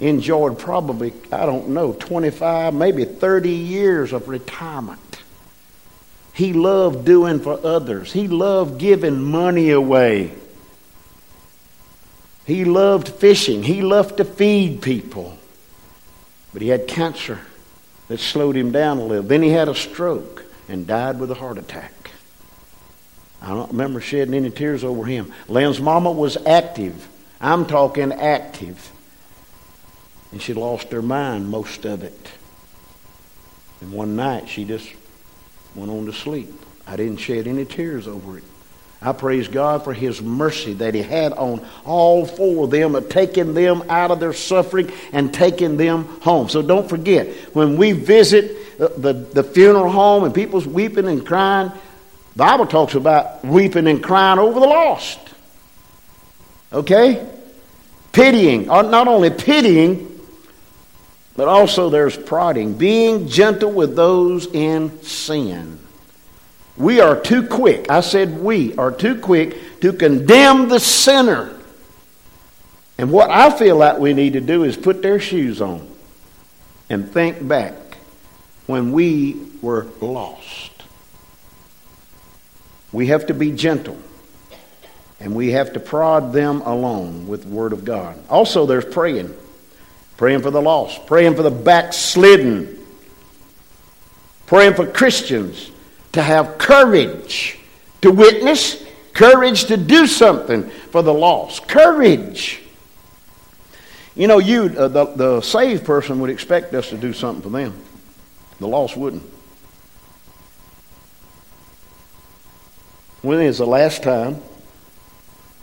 enjoyed 0.01 0.59
probably, 0.59 1.13
I 1.33 1.47
don't 1.47 1.69
know, 1.69 1.93
25, 1.93 2.75
maybe 2.75 3.05
30 3.05 3.51
years 3.51 4.13
of 4.13 4.29
retirement. 4.29 5.01
He 6.35 6.53
loved 6.53 7.05
doing 7.05 7.41
for 7.41 7.65
others. 7.65 8.13
He 8.13 8.27
loved 8.27 8.79
giving 8.79 9.23
money 9.23 9.71
away. 9.71 10.33
He 12.45 12.65
loved 12.65 13.09
fishing. 13.09 13.63
He 13.63 13.83
loved 13.83 14.17
to 14.19 14.25
feed 14.25 14.83
people. 14.83 15.39
But 16.53 16.61
he 16.61 16.69
had 16.69 16.89
cancer 16.89 17.41
that 18.09 18.21
slowed 18.21 18.57
him 18.57 18.73
down 18.73 18.99
a 18.99 19.05
little. 19.05 19.23
Then 19.23 19.43
he 19.43 19.51
had 19.51 19.69
a 19.69 19.75
stroke 19.75 20.45
and 20.69 20.87
died 20.87 21.19
with 21.21 21.31
a 21.31 21.35
heart 21.35 21.57
attack. 21.57 22.11
I 23.41 23.49
don't 23.49 23.71
remember 23.71 24.01
shedding 24.01 24.35
any 24.35 24.51
tears 24.51 24.85
over 24.85 25.05
him. 25.05 25.33
Lynn's 25.49 25.81
mama 25.81 26.11
was 26.11 26.37
active. 26.47 27.09
I'm 27.45 27.67
talking 27.67 28.11
active. 28.11 28.91
And 30.33 30.41
she 30.41 30.55
lost 30.55 30.89
her 30.93 31.03
mind 31.03 31.51
most 31.51 31.85
of 31.85 32.03
it. 32.03 32.33
And 33.83 33.93
one 33.93 34.17
night 34.17 34.49
she 34.49 34.65
just 34.65 34.91
went 35.75 35.91
on 35.91 36.07
to 36.07 36.13
sleep. 36.13 36.51
I 36.87 36.97
didn't 36.97 37.19
shed 37.19 37.47
any 37.47 37.67
tears 37.67 38.09
over 38.09 38.39
it. 38.39 38.45
I 39.03 39.13
praise 39.13 39.47
God 39.47 39.85
for 39.85 39.93
His 39.93 40.23
mercy 40.23 40.73
that 40.75 40.95
He 40.95 41.03
had 41.03 41.35
on 41.35 41.65
all 41.85 42.25
four 42.25 42.65
of 42.65 42.71
them, 42.71 42.95
of 42.95 43.11
taking 43.11 43.53
them 43.53 43.85
out 43.91 44.11
of 44.11 44.21
their 44.21 44.33
suffering 44.33 44.91
and 45.13 45.33
taking 45.33 45.77
them 45.77 46.05
home. 46.23 46.49
So 46.49 46.63
don't 46.63 46.89
forget, 46.89 47.29
when 47.55 47.77
we 47.77 47.93
visit 47.93 48.79
the, 48.79 48.89
the, 48.89 49.13
the 49.13 49.45
funeral 49.45 49.91
home 49.91 50.25
and 50.25 50.35
people's 50.35 50.67
weeping 50.67 51.07
and 51.07 51.27
crying, 51.27 51.71
Bible 52.35 52.67
talks 52.67 52.95
about 52.95 53.45
weeping 53.45 53.87
and 53.87 54.03
crying 54.03 54.39
over 54.39 54.59
the 54.59 54.67
lost. 54.67 55.21
Okay? 56.73 57.34
Pitying, 58.15 58.71
or 58.71 58.85
not 58.85 59.09
only 59.09 59.29
pitying, 59.29 60.21
but 61.37 61.49
also 61.49 61.91
there's 61.91 62.17
prodding, 62.17 62.75
being 62.75 63.29
gentle 63.29 63.73
with 63.73 63.97
those 63.97 64.47
in 64.47 65.03
sin. 65.03 65.81
We 66.77 67.01
are 67.01 67.21
too 67.21 67.47
quick, 67.47 67.91
I 67.91 68.01
said 68.01 68.39
we 68.39 68.75
are 68.77 68.91
too 68.91 69.21
quick 69.21 69.81
to 69.81 69.93
condemn 69.93 70.69
the 70.69 70.81
sinner. 70.81 71.59
And 72.99 73.11
what 73.11 73.31
I 73.31 73.51
feel 73.51 73.77
like 73.77 73.99
we 73.99 74.15
need 74.15 74.35
to 74.35 74.41
do 74.41 74.63
is 74.65 74.77
put 74.77 75.03
their 75.03 75.19
shoes 75.19 75.61
on 75.61 75.89
and 76.89 77.11
think 77.13 77.47
back 77.47 77.75
when 78.67 78.93
we 78.93 79.37
were 79.61 79.87
lost. 80.01 80.71
We 82.93 83.09
have 83.09 83.27
to 83.27 83.35
be 83.35 83.51
gentle. 83.51 83.99
And 85.25 85.35
we 85.35 85.53
have 85.53 85.73
to 85.73 85.81
prod 85.81 86.35
them 86.35 86.61
along 86.61 87.27
with 87.27 87.45
the 87.45 87.49
Word 87.49 87.73
of 87.73 87.85
God. 87.85 88.23
Also, 88.29 88.67
there's 88.67 88.85
praying 88.85 89.35
praying 90.17 90.43
for 90.43 90.51
the 90.51 90.63
lost, 90.63 91.07
praying 91.07 91.35
for 91.35 91.43
the 91.43 91.51
backslidden, 91.51 92.79
praying 94.47 94.75
for 94.75 94.87
Christians 94.87 95.71
to 96.13 96.23
have 96.23 96.59
courage 96.59 97.59
to 98.03 98.11
witness, 98.13 98.85
courage 99.13 99.65
to 99.65 99.77
do 99.77 100.07
something 100.07 100.69
for 100.69 101.03
the 101.03 101.13
lost, 101.13 101.67
courage. 101.67 102.61
You 104.15 104.29
know, 104.29 104.39
you, 104.39 104.73
uh, 104.79 104.89
the, 104.89 105.07
the 105.07 105.41
saved 105.41 105.85
person 105.85 106.21
would 106.21 106.31
expect 106.31 106.75
us 106.75 106.91
to 106.91 106.97
do 106.97 107.13
something 107.13 107.43
for 107.43 107.49
them. 107.49 107.75
The 108.61 108.69
lost 108.69 108.97
wouldn't. 108.97 109.25
When 113.23 113.41
is 113.41 113.59
the 113.59 113.67
last 113.67 114.03
time 114.03 114.41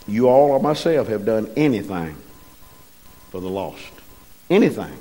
you 0.06 0.28
all 0.28 0.50
or 0.50 0.60
myself 0.60 1.08
have 1.08 1.24
done 1.24 1.50
anything 1.56 2.16
for 3.30 3.40
the 3.40 3.48
lost? 3.48 3.92
anything 4.52 4.92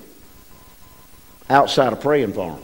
outside 1.50 1.94
of 1.94 2.02
praying 2.02 2.34
for 2.34 2.56
them. 2.56 2.64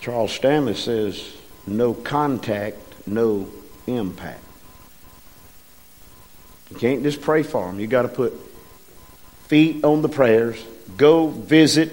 Charles 0.00 0.32
Stanley 0.32 0.74
says, 0.74 1.34
no 1.66 1.92
contact, 1.92 2.78
no 3.06 3.48
impact. 3.86 4.44
You 6.70 6.76
can't 6.76 7.02
just 7.02 7.20
pray 7.20 7.42
for 7.42 7.66
them. 7.66 7.80
You 7.80 7.86
got 7.86 8.02
to 8.02 8.08
put 8.08 8.32
feet 9.46 9.84
on 9.84 10.02
the 10.02 10.08
prayers, 10.08 10.62
go 10.96 11.26
visit, 11.28 11.90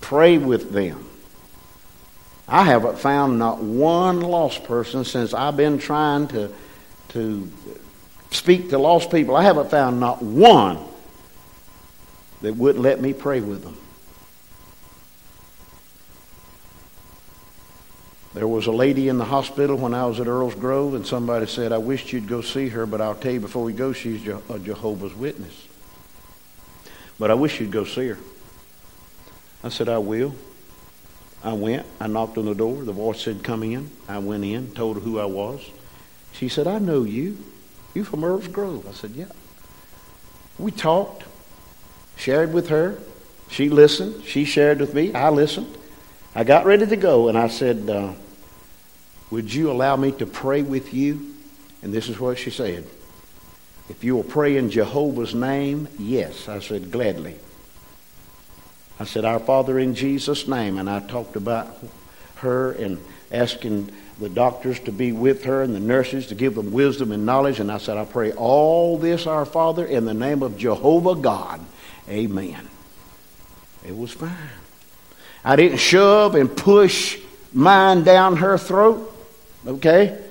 pray 0.00 0.38
with 0.38 0.70
them. 0.70 1.09
I 2.50 2.64
haven't 2.64 2.98
found 2.98 3.38
not 3.38 3.62
one 3.62 4.20
lost 4.20 4.64
person 4.64 5.04
since 5.04 5.32
I've 5.32 5.56
been 5.56 5.78
trying 5.78 6.26
to, 6.28 6.52
to 7.10 7.50
speak 8.32 8.70
to 8.70 8.78
lost 8.78 9.12
people. 9.12 9.36
I 9.36 9.44
haven't 9.44 9.70
found 9.70 10.00
not 10.00 10.20
one 10.20 10.78
that 12.42 12.56
wouldn't 12.56 12.82
let 12.82 13.00
me 13.00 13.12
pray 13.12 13.40
with 13.40 13.62
them. 13.62 13.76
There 18.34 18.48
was 18.48 18.66
a 18.66 18.72
lady 18.72 19.08
in 19.08 19.18
the 19.18 19.24
hospital 19.24 19.76
when 19.76 19.94
I 19.94 20.06
was 20.06 20.18
at 20.18 20.26
Earl's 20.26 20.54
Grove, 20.54 20.94
and 20.94 21.06
somebody 21.06 21.46
said, 21.46 21.72
I 21.72 21.78
wish 21.78 22.12
you'd 22.12 22.28
go 22.28 22.40
see 22.40 22.68
her, 22.68 22.86
but 22.86 23.00
I'll 23.00 23.14
tell 23.14 23.32
you 23.32 23.40
before 23.40 23.62
we 23.62 23.72
go, 23.72 23.92
she's 23.92 24.26
a 24.26 24.58
Jehovah's 24.58 25.14
Witness. 25.14 25.68
But 27.18 27.30
I 27.30 27.34
wish 27.34 27.60
you'd 27.60 27.72
go 27.72 27.84
see 27.84 28.08
her. 28.08 28.18
I 29.62 29.68
said, 29.68 29.88
I 29.88 29.98
will. 29.98 30.34
I 31.42 31.52
went. 31.54 31.86
I 31.98 32.06
knocked 32.06 32.38
on 32.38 32.44
the 32.44 32.54
door. 32.54 32.82
The 32.82 32.92
voice 32.92 33.22
said, 33.22 33.42
Come 33.42 33.62
in. 33.62 33.90
I 34.08 34.18
went 34.18 34.44
in, 34.44 34.72
told 34.72 34.96
her 34.96 35.02
who 35.02 35.18
I 35.18 35.24
was. 35.24 35.68
She 36.32 36.48
said, 36.48 36.66
I 36.66 36.78
know 36.78 37.04
you. 37.04 37.38
You 37.94 38.04
from 38.04 38.24
Earl's 38.24 38.48
Grove? 38.48 38.86
I 38.88 38.92
said, 38.92 39.12
Yeah. 39.12 39.32
We 40.58 40.70
talked 40.70 41.24
shared 42.16 42.52
with 42.52 42.68
her. 42.68 42.98
She 43.48 43.68
listened. 43.68 44.24
She 44.24 44.44
shared 44.44 44.78
with 44.78 44.94
me. 44.94 45.12
I 45.14 45.30
listened. 45.30 45.76
I 46.34 46.44
got 46.44 46.66
ready 46.66 46.86
to 46.86 46.96
go, 46.96 47.28
and 47.28 47.36
I 47.36 47.48
said, 47.48 47.88
uh, 47.88 48.12
Would 49.30 49.52
you 49.52 49.70
allow 49.70 49.96
me 49.96 50.12
to 50.12 50.26
pray 50.26 50.62
with 50.62 50.94
you? 50.94 51.34
And 51.82 51.92
this 51.92 52.08
is 52.08 52.20
what 52.20 52.38
she 52.38 52.50
said. 52.50 52.86
If 53.88 54.04
you 54.04 54.14
will 54.14 54.22
pray 54.22 54.56
in 54.56 54.70
Jehovah's 54.70 55.34
name, 55.34 55.88
yes. 55.98 56.48
I 56.48 56.60
said, 56.60 56.92
Gladly. 56.92 57.36
I 59.00 59.04
said, 59.04 59.24
Our 59.24 59.40
Father 59.40 59.78
in 59.78 59.94
Jesus' 59.94 60.46
name. 60.46 60.78
And 60.78 60.88
I 60.88 61.00
talked 61.00 61.34
about 61.34 61.74
her 62.36 62.72
and 62.72 63.02
asking 63.32 63.90
the 64.18 64.28
doctors 64.28 64.78
to 64.80 64.92
be 64.92 65.10
with 65.10 65.44
her 65.44 65.62
and 65.62 65.74
the 65.74 65.80
nurses 65.80 66.26
to 66.26 66.34
give 66.34 66.54
them 66.54 66.70
wisdom 66.70 67.10
and 67.10 67.24
knowledge. 67.24 67.60
And 67.60 67.72
I 67.72 67.78
said, 67.78 67.96
I 67.96 68.04
pray 68.04 68.32
all 68.32 68.98
this, 68.98 69.26
our 69.26 69.46
Father, 69.46 69.86
in 69.86 70.04
the 70.04 70.12
name 70.12 70.42
of 70.42 70.58
Jehovah 70.58 71.14
God. 71.14 71.60
Amen. 72.10 72.68
It 73.86 73.96
was 73.96 74.12
fine. 74.12 74.36
I 75.42 75.56
didn't 75.56 75.78
shove 75.78 76.34
and 76.34 76.54
push 76.54 77.18
mine 77.54 78.04
down 78.04 78.36
her 78.36 78.58
throat. 78.58 79.10
Okay? 79.66 80.22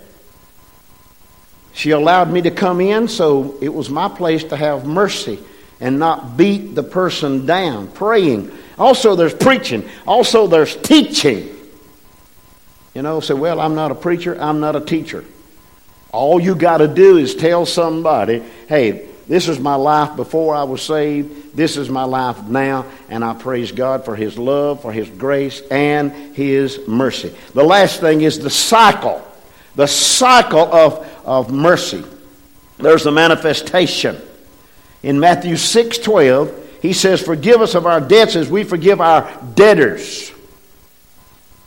She 1.73 1.89
allowed 1.89 2.31
me 2.31 2.43
to 2.43 2.51
come 2.51 2.81
in, 2.81 3.07
so 3.07 3.57
it 3.61 3.73
was 3.73 3.89
my 3.89 4.09
place 4.09 4.43
to 4.45 4.55
have 4.55 4.85
mercy 4.85 5.39
and 5.79 5.99
not 5.99 6.37
beat 6.37 6.75
the 6.75 6.83
person 6.83 7.45
down. 7.45 7.87
Praying. 7.87 8.51
Also, 8.77 9.15
there's 9.15 9.33
preaching. 9.33 9.87
Also, 10.05 10.47
there's 10.47 10.75
teaching. 10.75 11.55
You 12.93 13.01
know, 13.01 13.19
say, 13.19 13.33
well, 13.33 13.59
I'm 13.59 13.75
not 13.75 13.91
a 13.91 13.95
preacher, 13.95 14.39
I'm 14.39 14.59
not 14.59 14.75
a 14.75 14.81
teacher. 14.81 15.23
All 16.11 16.39
you 16.39 16.55
got 16.55 16.77
to 16.77 16.87
do 16.87 17.17
is 17.17 17.35
tell 17.35 17.65
somebody, 17.65 18.43
hey, 18.67 19.07
this 19.27 19.47
is 19.47 19.59
my 19.59 19.75
life 19.75 20.15
before 20.15 20.55
I 20.55 20.63
was 20.63 20.81
saved. 20.81 21.55
This 21.55 21.77
is 21.77 21.87
my 21.87 22.03
life 22.03 22.41
now. 22.43 22.87
And 23.09 23.23
I 23.23 23.35
praise 23.35 23.71
God 23.71 24.03
for 24.03 24.15
His 24.15 24.39
love, 24.39 24.81
for 24.81 24.91
His 24.91 25.07
grace, 25.07 25.61
and 25.69 26.11
His 26.35 26.87
mercy. 26.87 27.35
The 27.53 27.63
last 27.63 27.99
thing 27.99 28.21
is 28.21 28.39
the 28.39 28.49
cycle. 28.49 29.23
The 29.75 29.85
cycle 29.85 30.73
of, 30.73 31.07
of 31.25 31.53
mercy. 31.53 32.03
There's 32.79 33.03
the 33.03 33.11
manifestation. 33.11 34.19
In 35.03 35.19
Matthew 35.19 35.55
6 35.55 35.97
12, 35.99 36.79
he 36.81 36.93
says, 36.93 37.21
Forgive 37.21 37.61
us 37.61 37.75
of 37.75 37.85
our 37.85 38.01
debts 38.01 38.35
as 38.35 38.49
we 38.49 38.63
forgive 38.63 39.01
our 39.01 39.31
debtors. 39.55 40.31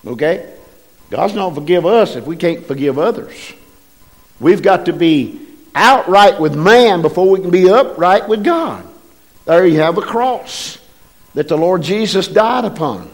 Okay? 0.06 0.54
God's 1.10 1.34
not 1.34 1.54
forgive 1.54 1.86
us 1.86 2.16
if 2.16 2.26
we 2.26 2.36
can't 2.36 2.66
forgive 2.66 2.98
others. 2.98 3.52
We've 4.40 4.62
got 4.62 4.86
to 4.86 4.92
be 4.92 5.40
outright 5.74 6.40
with 6.40 6.54
man 6.54 7.02
before 7.02 7.28
we 7.28 7.40
can 7.40 7.50
be 7.50 7.70
upright 7.70 8.28
with 8.28 8.44
God. 8.44 8.86
There 9.44 9.66
you 9.66 9.80
have 9.80 9.98
a 9.98 10.02
cross 10.02 10.78
that 11.34 11.48
the 11.48 11.56
Lord 11.56 11.82
Jesus 11.82 12.28
died 12.28 12.64
upon. 12.64 13.10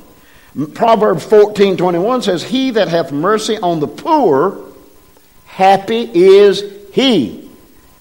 Proverbs 0.74 1.24
14 1.24 1.76
21 1.76 2.22
says, 2.22 2.42
He 2.42 2.72
that 2.72 2.88
hath 2.88 3.12
mercy 3.12 3.58
on 3.58 3.80
the 3.80 3.86
poor, 3.86 4.64
happy 5.46 6.10
is 6.12 6.64
he. 6.92 7.47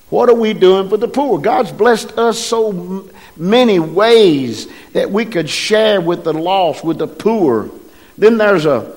What 0.10 0.30
are 0.30 0.36
we 0.36 0.54
doing 0.54 0.90
for 0.90 0.98
the 0.98 1.08
poor? 1.08 1.40
God's 1.40 1.72
blessed 1.72 2.18
us 2.18 2.40
so 2.40 3.10
many 3.36 3.80
ways 3.80 4.68
that 4.94 5.12
we 5.12 5.26
could 5.26 5.50
share 5.50 6.00
with 6.00 6.24
the 6.24 6.34
lost, 6.34 6.84
with 6.84 6.98
the 6.98 7.08
poor. 7.08 7.70
Then 8.18 8.38
there's 8.38 8.66
a 8.66 8.96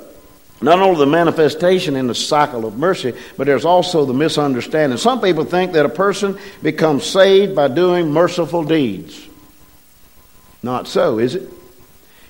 not 0.62 0.79
only 0.79 0.99
the 0.99 1.07
manifestation 1.07 1.96
in 1.96 2.07
the 2.07 2.14
cycle 2.14 2.66
of 2.66 2.77
mercy, 2.77 3.14
but 3.37 3.46
there's 3.46 3.64
also 3.64 4.05
the 4.05 4.12
misunderstanding. 4.12 4.99
Some 4.99 5.20
people 5.20 5.44
think 5.44 5.73
that 5.73 5.87
a 5.87 5.90
person 5.90 6.38
becomes 6.62 7.05
saved 7.07 7.57
by 7.57 7.68
doing 7.68 8.12
merciful 8.12 8.62
deeds. 8.62 9.27
Not 10.62 10.87
so, 10.87 11.18
is 11.18 11.35
it? 11.35 11.49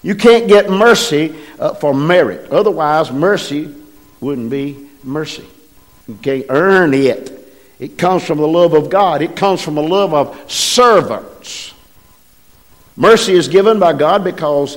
You 0.02 0.14
can't 0.14 0.46
get 0.48 0.70
mercy 0.70 1.34
uh, 1.58 1.74
for 1.74 1.92
merit. 1.92 2.50
Otherwise, 2.50 3.10
mercy 3.10 3.74
wouldn't 4.20 4.50
be 4.50 4.88
mercy. 5.02 5.46
You 6.06 6.14
can't 6.14 6.46
earn 6.48 6.94
it. 6.94 7.39
It 7.80 7.96
comes 7.96 8.24
from 8.24 8.38
the 8.38 8.46
love 8.46 8.74
of 8.74 8.90
God, 8.90 9.22
it 9.22 9.34
comes 9.34 9.62
from 9.62 9.74
the 9.74 9.82
love 9.82 10.12
of 10.12 10.52
servants. 10.52 11.74
Mercy 12.94 13.32
is 13.32 13.48
given 13.48 13.80
by 13.80 13.94
God 13.94 14.22
because 14.22 14.76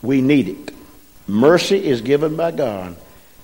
we 0.00 0.22
need 0.22 0.48
it. 0.48 0.74
Mercy 1.28 1.84
is 1.84 2.00
given 2.00 2.36
by 2.36 2.50
God 2.50 2.96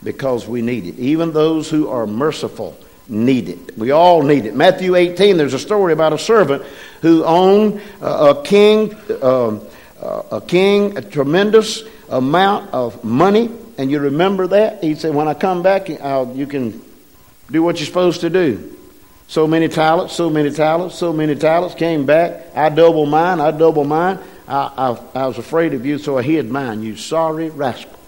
because 0.03 0.49
we 0.49 0.63
need 0.63 0.87
it. 0.87 0.99
Even 0.99 1.33
those 1.33 1.69
who 1.69 1.89
are 1.89 2.07
merciful 2.07 2.75
need 3.09 3.51
it. 3.51 3.77
We 3.77 3.91
all 3.91 4.23
need 4.23 4.47
it. 4.47 4.55
Matthew 4.55 4.95
18, 4.95 5.37
there's 5.37 5.53
a 5.53 5.59
story 5.59 5.93
about 5.93 6.15
a 6.15 6.19
servant 6.19 6.63
who 7.03 7.25
owned 7.25 7.83
a 8.01 8.41
king, 8.43 8.97
um, 9.23 9.67
a 10.01 10.43
king, 10.47 10.97
a 10.97 11.03
tremendous 11.03 11.83
amount 12.09 12.73
of 12.73 13.05
money. 13.05 13.51
And 13.77 13.91
you 13.91 13.99
remember 14.01 14.47
that? 14.47 14.83
He 14.83 14.95
said, 14.95 15.15
When 15.15 15.29
I 15.29 15.35
come 15.35 15.63
back, 15.63 15.91
I'll, 15.91 16.35
you 16.35 16.47
can 16.47 16.81
do 17.51 17.63
what 17.63 17.79
you're 17.79 17.87
supposed 17.87 18.21
to 18.23 18.31
do. 18.31 18.77
So 19.27 19.47
many 19.47 19.69
talents, 19.69 20.15
so 20.15 20.29
many 20.29 20.51
talents, 20.51 20.97
so 20.97 21.13
many 21.13 21.35
talents. 21.35 21.75
Came 21.75 22.05
back. 22.05 22.49
I 22.57 22.69
double 22.69 23.07
mine, 23.07 23.41
I 23.41 23.51
double 23.53 23.85
mine. 23.85 24.19
I, 24.49 24.99
I, 25.15 25.21
I 25.23 25.27
was 25.29 25.39
afraid 25.39 25.75
of 25.75 25.87
you, 25.87 25.99
so 25.99 26.19
I 26.19 26.23
hid 26.23 26.51
mine, 26.51 26.83
you 26.83 26.97
sorry 26.97 27.51
rascal. 27.51 27.99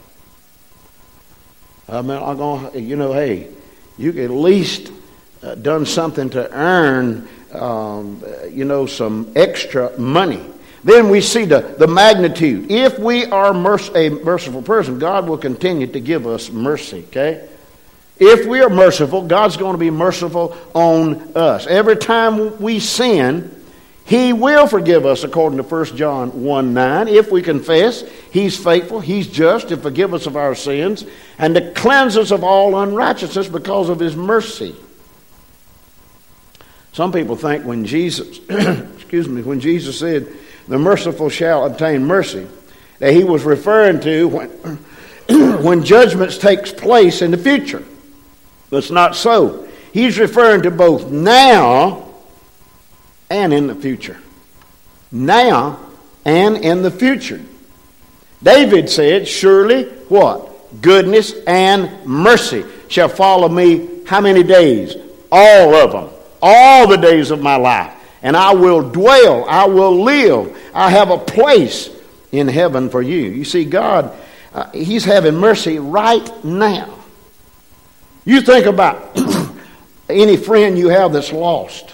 I 1.88 2.02
mean, 2.02 2.20
I'm 2.20 2.37
going 2.37 2.88
you 2.88 2.96
know, 2.96 3.12
hey, 3.12 3.48
you 3.98 4.11
at 4.22 4.31
least 4.31 4.90
uh, 5.42 5.55
done 5.55 5.87
something 5.87 6.31
to 6.31 6.50
earn, 6.52 7.28
um, 7.52 8.24
you 8.50 8.64
know, 8.64 8.87
some 8.87 9.31
extra 9.37 9.96
money. 9.98 10.44
Then 10.85 11.11
we 11.11 11.20
see 11.20 11.44
the, 11.44 11.61
the 11.78 11.87
magnitude. 11.87 12.70
If 12.70 12.98
we 12.98 13.26
are 13.26 13.55
merc- 13.55 13.94
a 13.94 14.09
merciful 14.09 14.62
person, 14.62 14.98
God 14.98 15.28
will 15.28 15.38
continue 15.38 15.87
to 15.87 16.00
give 16.00 16.26
us 16.26 16.50
mercy, 16.50 17.05
okay? 17.09 17.48
If 18.18 18.46
we 18.46 18.61
are 18.61 18.70
merciful, 18.70 19.22
God's 19.27 19.57
going 19.57 19.72
to 19.72 19.79
be 19.79 19.90
merciful 19.90 20.57
on 20.75 21.33
us. 21.35 21.66
Every 21.66 21.96
time 21.96 22.61
we 22.61 22.79
sin, 22.79 23.62
he 24.05 24.33
will 24.33 24.66
forgive 24.66 25.07
us 25.07 25.25
according 25.25 25.59
to 25.59 25.62
1 25.62 25.96
John 25.96 26.42
1 26.42 26.75
9. 26.75 27.09
If 27.09 27.31
we 27.31 27.40
confess, 27.40 28.03
He's 28.31 28.62
faithful, 28.62 29.01
He's 29.01 29.27
just 29.27 29.68
to 29.68 29.77
forgive 29.77 30.12
us 30.12 30.27
of 30.27 30.37
our 30.37 30.55
sins 30.55 31.05
and 31.38 31.55
to 31.55 31.72
cleanse 31.72 32.16
us 32.16 32.31
of 32.31 32.42
all 32.42 32.81
unrighteousness 32.83 33.48
because 33.48 33.88
of 33.88 34.01
His 34.01 34.16
mercy. 34.16 34.75
Some 36.92 37.12
people 37.12 37.37
think 37.37 37.64
when 37.64 37.87
Jesus, 37.87 38.38
excuse 38.48 39.29
me, 39.29 39.42
when 39.42 39.61
Jesus 39.61 39.98
said, 39.98 40.29
the 40.68 40.79
merciful 40.79 41.31
shall 41.31 41.64
obtain 41.64 42.05
mercy, 42.05 42.46
that 42.98 43.14
He 43.14 43.25
was 43.25 43.44
referring 43.44 44.01
to 44.01 44.29
when, 44.29 44.48
when 45.62 45.85
judgments 45.85 46.38
takes 46.38 46.72
place 46.72 47.22
in 47.22 47.31
the 47.31 47.38
future. 47.38 47.85
That's 48.73 48.91
not 48.91 49.15
so. 49.15 49.69
He's 49.93 50.19
referring 50.19 50.63
to 50.63 50.71
both 50.71 51.11
now 51.11 52.09
and 53.29 53.53
in 53.53 53.67
the 53.67 53.75
future. 53.75 54.19
Now 55.13 55.79
and 56.25 56.57
in 56.57 56.81
the 56.81 56.91
future. 56.91 57.43
David 58.43 58.89
said, 58.89 59.29
Surely 59.29 59.85
what? 60.09 60.81
Goodness 60.81 61.35
and 61.47 62.07
mercy 62.07 62.65
shall 62.89 63.11
follow 63.11 63.51
me 63.51 64.07
how 64.07 64.23
many 64.23 64.43
days? 64.43 64.97
All 65.31 65.75
of 65.75 65.93
them. 65.93 66.09
All 66.41 66.89
the 66.89 66.97
days 66.97 67.31
of 67.31 67.43
my 67.43 67.57
life. 67.57 67.93
And 68.23 68.35
I 68.35 68.55
will 68.55 68.89
dwell. 68.89 69.45
I 69.45 69.67
will 69.67 70.03
live. 70.03 70.59
I 70.73 70.89
have 70.89 71.11
a 71.11 71.19
place 71.19 71.91
in 72.33 72.49
heaven 72.49 72.89
for 72.89 73.03
you. 73.03 73.21
You 73.21 73.45
see, 73.45 73.67
God, 73.67 74.17
uh, 74.55 74.71
He's 74.71 75.05
having 75.05 75.35
mercy 75.35 75.79
right 75.79 76.43
now. 76.43 77.02
You 78.25 78.41
think 78.41 78.67
about 78.67 79.19
any 80.09 80.37
friend 80.37 80.79
you 80.79 80.89
have 80.89 81.13
that's 81.13 81.33
lost 81.33 81.93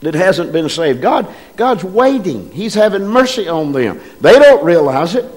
that 0.00 0.14
hasn't 0.14 0.52
been 0.52 0.68
saved. 0.68 1.00
God, 1.00 1.32
God's 1.56 1.84
waiting. 1.84 2.50
He's 2.52 2.74
having 2.74 3.06
mercy 3.06 3.48
on 3.48 3.72
them. 3.72 4.00
They 4.20 4.38
don't 4.38 4.64
realize 4.64 5.14
it. 5.14 5.30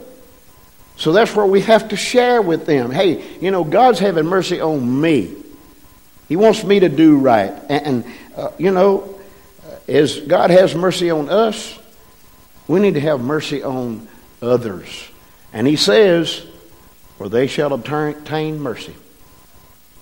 So 0.98 1.14
that's 1.14 1.34
where 1.34 1.46
we 1.46 1.62
have 1.62 1.90
to 1.90 1.96
share 1.96 2.42
with 2.42 2.66
them. 2.66 2.92
Hey, 2.92 3.38
you 3.40 3.52
know, 3.52 3.64
God's 3.64 4.00
having 4.00 4.26
mercy 4.26 4.60
on 4.60 5.00
me. 5.00 5.34
He 6.28 6.36
wants 6.36 6.64
me 6.64 6.82
to 6.82 6.90
do 6.90 7.18
right. 7.18 7.52
And, 7.70 7.86
and 7.86 8.06
uh, 8.36 8.52
you 8.58 8.72
know, 8.72 9.20
as 9.88 10.20
God 10.20 10.50
has 10.50 10.76
mercy 10.76 11.10
on 11.10 11.30
us, 11.30 11.80
we 12.68 12.80
need 12.80 12.96
to 12.96 13.00
have 13.00 13.22
mercy 13.22 13.64
on 13.64 14.08
others. 14.42 15.10
And 15.54 15.66
He 15.66 15.78
says, 15.78 16.46
For 17.18 17.30
they 17.30 17.48
shall 17.48 17.74
obtain 17.74 18.60
mercy. 18.60 18.96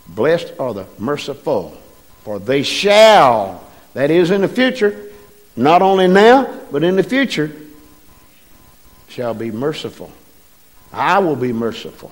Blessed 0.10 0.54
are 0.60 0.74
the 0.74 0.86
merciful, 0.98 1.78
for 2.24 2.40
they 2.40 2.64
shall 2.64 3.64
that 3.94 4.12
is 4.12 4.32
in 4.32 4.42
the 4.42 4.48
future, 4.48 5.12
not 5.56 5.82
only 5.82 6.08
now, 6.08 6.60
but 6.72 6.84
in 6.84 6.96
the 6.96 7.04
future, 7.04 7.52
shall 9.10 9.34
be 9.34 9.52
merciful. 9.52 10.12
I 10.94 11.20
will 11.20 11.36
be 11.36 11.52
merciful. 11.52 12.12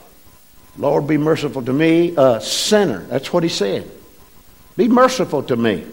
Lord, 0.78 1.08
be 1.08 1.18
merciful 1.18 1.62
to 1.64 1.72
me, 1.72 2.16
a 2.18 2.42
sinner. 2.42 3.00
That's 3.04 3.32
what 3.32 3.44
he 3.44 3.50
said. 3.50 3.90
Be 4.76 4.88
merciful 4.88 5.44
to 5.44 5.56
me. 5.56 5.86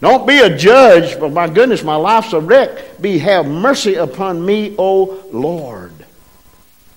Don't 0.00 0.26
be 0.26 0.38
a 0.38 0.56
judge, 0.56 1.18
but 1.18 1.32
my 1.32 1.48
goodness, 1.48 1.82
my 1.82 1.96
life's 1.96 2.32
a 2.32 2.40
wreck. 2.40 3.00
Be 3.00 3.18
have 3.18 3.46
mercy 3.46 3.94
upon 3.94 4.44
me, 4.44 4.76
O 4.78 5.24
Lord. 5.32 5.92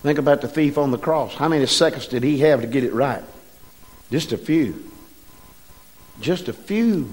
Think 0.02 0.18
about 0.18 0.40
the 0.40 0.48
thief 0.48 0.78
on 0.78 0.90
the 0.90 0.98
cross. 0.98 1.34
How 1.34 1.48
many 1.48 1.66
seconds 1.66 2.06
did 2.06 2.22
he 2.22 2.38
have 2.40 2.60
to 2.60 2.66
get 2.66 2.84
it 2.84 2.92
right? 2.92 3.24
Just 4.12 4.32
a 4.32 4.36
few. 4.36 4.92
Just 6.20 6.48
a 6.48 6.52
few 6.52 7.10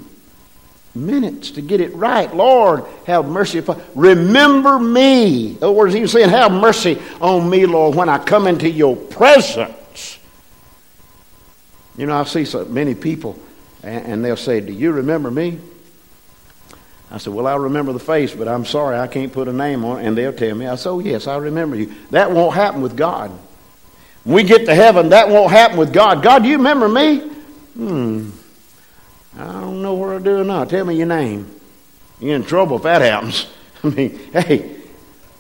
minutes 0.94 1.52
to 1.52 1.62
get 1.62 1.80
it 1.80 1.96
right. 1.96 2.36
Lord, 2.36 2.84
have 3.06 3.26
mercy 3.26 3.60
upon 3.60 3.82
Remember 3.96 4.78
me. 4.78 5.52
In 5.52 5.58
other 5.58 5.72
words, 5.72 5.94
he 5.94 6.02
was 6.02 6.12
saying, 6.12 6.30
Have 6.30 6.52
mercy 6.52 7.02
on 7.22 7.50
me, 7.50 7.66
Lord, 7.66 7.96
when 7.96 8.10
I 8.10 8.18
come 8.18 8.48
into 8.48 8.70
your 8.70 8.98
presence. 8.98 10.20
You 11.98 12.06
know, 12.06 12.20
I 12.20 12.26
see 12.26 12.44
so 12.44 12.66
many 12.66 12.96
people, 12.96 13.40
and 13.82 14.24
they'll 14.24 14.36
say, 14.36 14.60
Do 14.60 14.74
you 14.74 14.92
remember 14.92 15.32
me? 15.32 15.58
I 17.10 17.18
said, 17.18 17.32
Well, 17.32 17.48
I 17.48 17.56
remember 17.56 17.94
the 17.94 18.00
face, 18.00 18.36
but 18.36 18.50
I'm 18.50 18.66
sorry, 18.66 19.00
I 19.00 19.08
can't 19.08 19.32
put 19.32 19.48
a 19.48 19.54
name 19.54 19.86
on 19.86 20.02
it. 20.02 20.06
And 20.06 20.18
they'll 20.18 20.34
tell 20.34 20.54
me, 20.54 20.68
I 20.68 20.76
said, 20.76 20.90
Oh, 20.90 21.00
yes, 21.00 21.28
I 21.28 21.38
remember 21.38 21.78
you. 21.78 21.94
That 22.12 22.32
won't 22.32 22.56
happen 22.56 22.82
with 22.82 22.98
God. 22.98 23.32
We 24.30 24.44
get 24.44 24.68
to 24.68 24.76
heaven, 24.76 25.10
that 25.10 25.28
won't 25.28 25.52
happen 25.52 25.78
with 25.78 25.92
God. 25.92 26.22
God, 26.22 26.46
you 26.46 26.58
remember 26.58 26.88
me? 26.88 27.18
Hmm. 27.74 28.30
I 29.36 29.46
don't 29.54 29.82
know 29.82 29.96
what 29.96 30.16
I 30.16 30.20
do 30.20 30.44
now. 30.44 30.66
Tell 30.66 30.86
me 30.86 30.96
your 30.98 31.08
name. 31.08 31.60
You're 32.20 32.36
in 32.36 32.44
trouble 32.44 32.78
if 32.78 32.84
that 32.84 33.02
happens. 33.02 33.48
I 33.84 33.88
mean, 33.90 34.20
hey, 34.32 34.76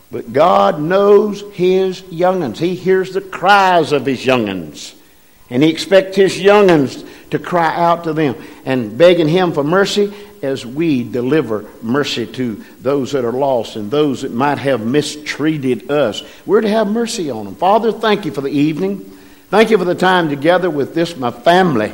but 0.09 0.33
God 0.33 0.81
knows 0.81 1.41
his 1.53 2.01
young'uns. 2.09 2.57
He 2.57 2.73
hears 2.73 3.13
the 3.13 3.21
cries 3.21 3.91
of 3.91 4.07
his 4.07 4.25
young'uns. 4.25 4.95
And 5.51 5.61
he 5.61 5.69
expects 5.69 6.15
his 6.15 6.41
young'uns 6.41 7.05
to 7.31 7.39
cry 7.39 7.75
out 7.75 8.03
to 8.05 8.13
them 8.13 8.35
and 8.65 8.97
begging 8.97 9.27
him 9.27 9.51
for 9.51 9.63
mercy 9.63 10.13
as 10.41 10.65
we 10.65 11.03
deliver 11.03 11.65
mercy 11.81 12.25
to 12.25 12.63
those 12.79 13.11
that 13.11 13.25
are 13.25 13.33
lost 13.33 13.75
and 13.75 13.91
those 13.91 14.21
that 14.21 14.31
might 14.31 14.57
have 14.57 14.85
mistreated 14.85 15.91
us. 15.91 16.23
We're 16.45 16.61
to 16.61 16.69
have 16.69 16.87
mercy 16.87 17.29
on 17.29 17.45
them. 17.45 17.55
Father, 17.55 17.91
thank 17.91 18.25
you 18.25 18.31
for 18.31 18.41
the 18.41 18.49
evening. 18.49 18.99
Thank 19.49 19.69
you 19.69 19.77
for 19.77 19.85
the 19.85 19.95
time 19.95 20.29
together 20.29 20.69
with 20.69 20.93
this, 20.93 21.15
my 21.15 21.31
family. 21.31 21.91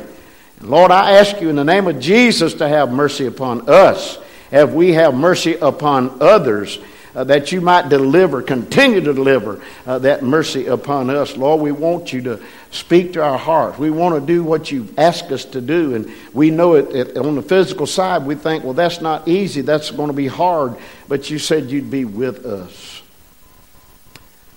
Lord, 0.60 0.90
I 0.90 1.12
ask 1.12 1.40
you 1.40 1.48
in 1.48 1.56
the 1.56 1.64
name 1.64 1.86
of 1.86 2.00
Jesus 2.00 2.54
to 2.54 2.68
have 2.68 2.90
mercy 2.90 3.26
upon 3.26 3.68
us 3.68 4.18
as 4.50 4.70
we 4.70 4.92
have 4.92 5.14
mercy 5.14 5.54
upon 5.54 6.18
others 6.20 6.78
uh, 7.14 7.24
that 7.24 7.50
you 7.50 7.60
might 7.60 7.88
deliver, 7.88 8.42
continue 8.42 9.00
to 9.00 9.14
deliver 9.14 9.60
uh, 9.86 9.98
that 9.98 10.22
mercy 10.22 10.66
upon 10.66 11.08
us. 11.10 11.36
Lord, 11.36 11.62
we 11.62 11.72
want 11.72 12.12
you 12.12 12.22
to 12.22 12.42
speak 12.76 13.14
to 13.14 13.22
our 13.22 13.38
hearts. 13.38 13.78
We 13.78 13.90
want 13.90 14.20
to 14.20 14.26
do 14.26 14.44
what 14.44 14.70
you 14.70 14.92
ask 14.96 15.30
us 15.32 15.44
to 15.46 15.60
do. 15.60 15.94
And 15.94 16.12
we 16.32 16.50
know 16.50 16.74
it, 16.74 16.94
it 16.94 17.16
on 17.16 17.34
the 17.34 17.42
physical 17.42 17.86
side, 17.86 18.24
we 18.26 18.34
think, 18.34 18.64
well, 18.64 18.74
that's 18.74 19.00
not 19.00 19.26
easy. 19.26 19.60
That's 19.60 19.90
going 19.90 20.08
to 20.08 20.16
be 20.16 20.26
hard. 20.26 20.76
But 21.08 21.30
you 21.30 21.38
said 21.38 21.70
you'd 21.70 21.90
be 21.90 22.04
with 22.04 22.44
us. 22.44 23.02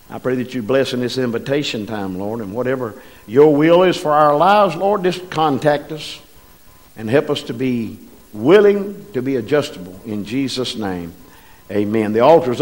I 0.09 0.17
pray 0.17 0.35
that 0.35 0.55
you 0.55 0.63
bless 0.63 0.93
in 0.93 1.01
this 1.01 1.17
invitation 1.19 1.85
time, 1.85 2.17
Lord, 2.17 2.41
and 2.41 2.53
whatever 2.53 2.99
your 3.27 3.55
will 3.55 3.83
is 3.83 3.95
for 3.95 4.11
our 4.11 4.35
lives, 4.35 4.75
Lord, 4.75 5.03
just 5.03 5.29
contact 5.29 5.91
us 5.91 6.19
and 6.97 7.07
help 7.07 7.29
us 7.29 7.43
to 7.43 7.53
be 7.53 7.99
willing 8.33 9.05
to 9.13 9.21
be 9.21 9.35
adjustable. 9.35 9.99
In 10.05 10.25
Jesus' 10.25 10.75
name. 10.75 11.13
Amen. 11.71 12.13
The 12.13 12.21
altar 12.21 12.51
is 12.51 12.57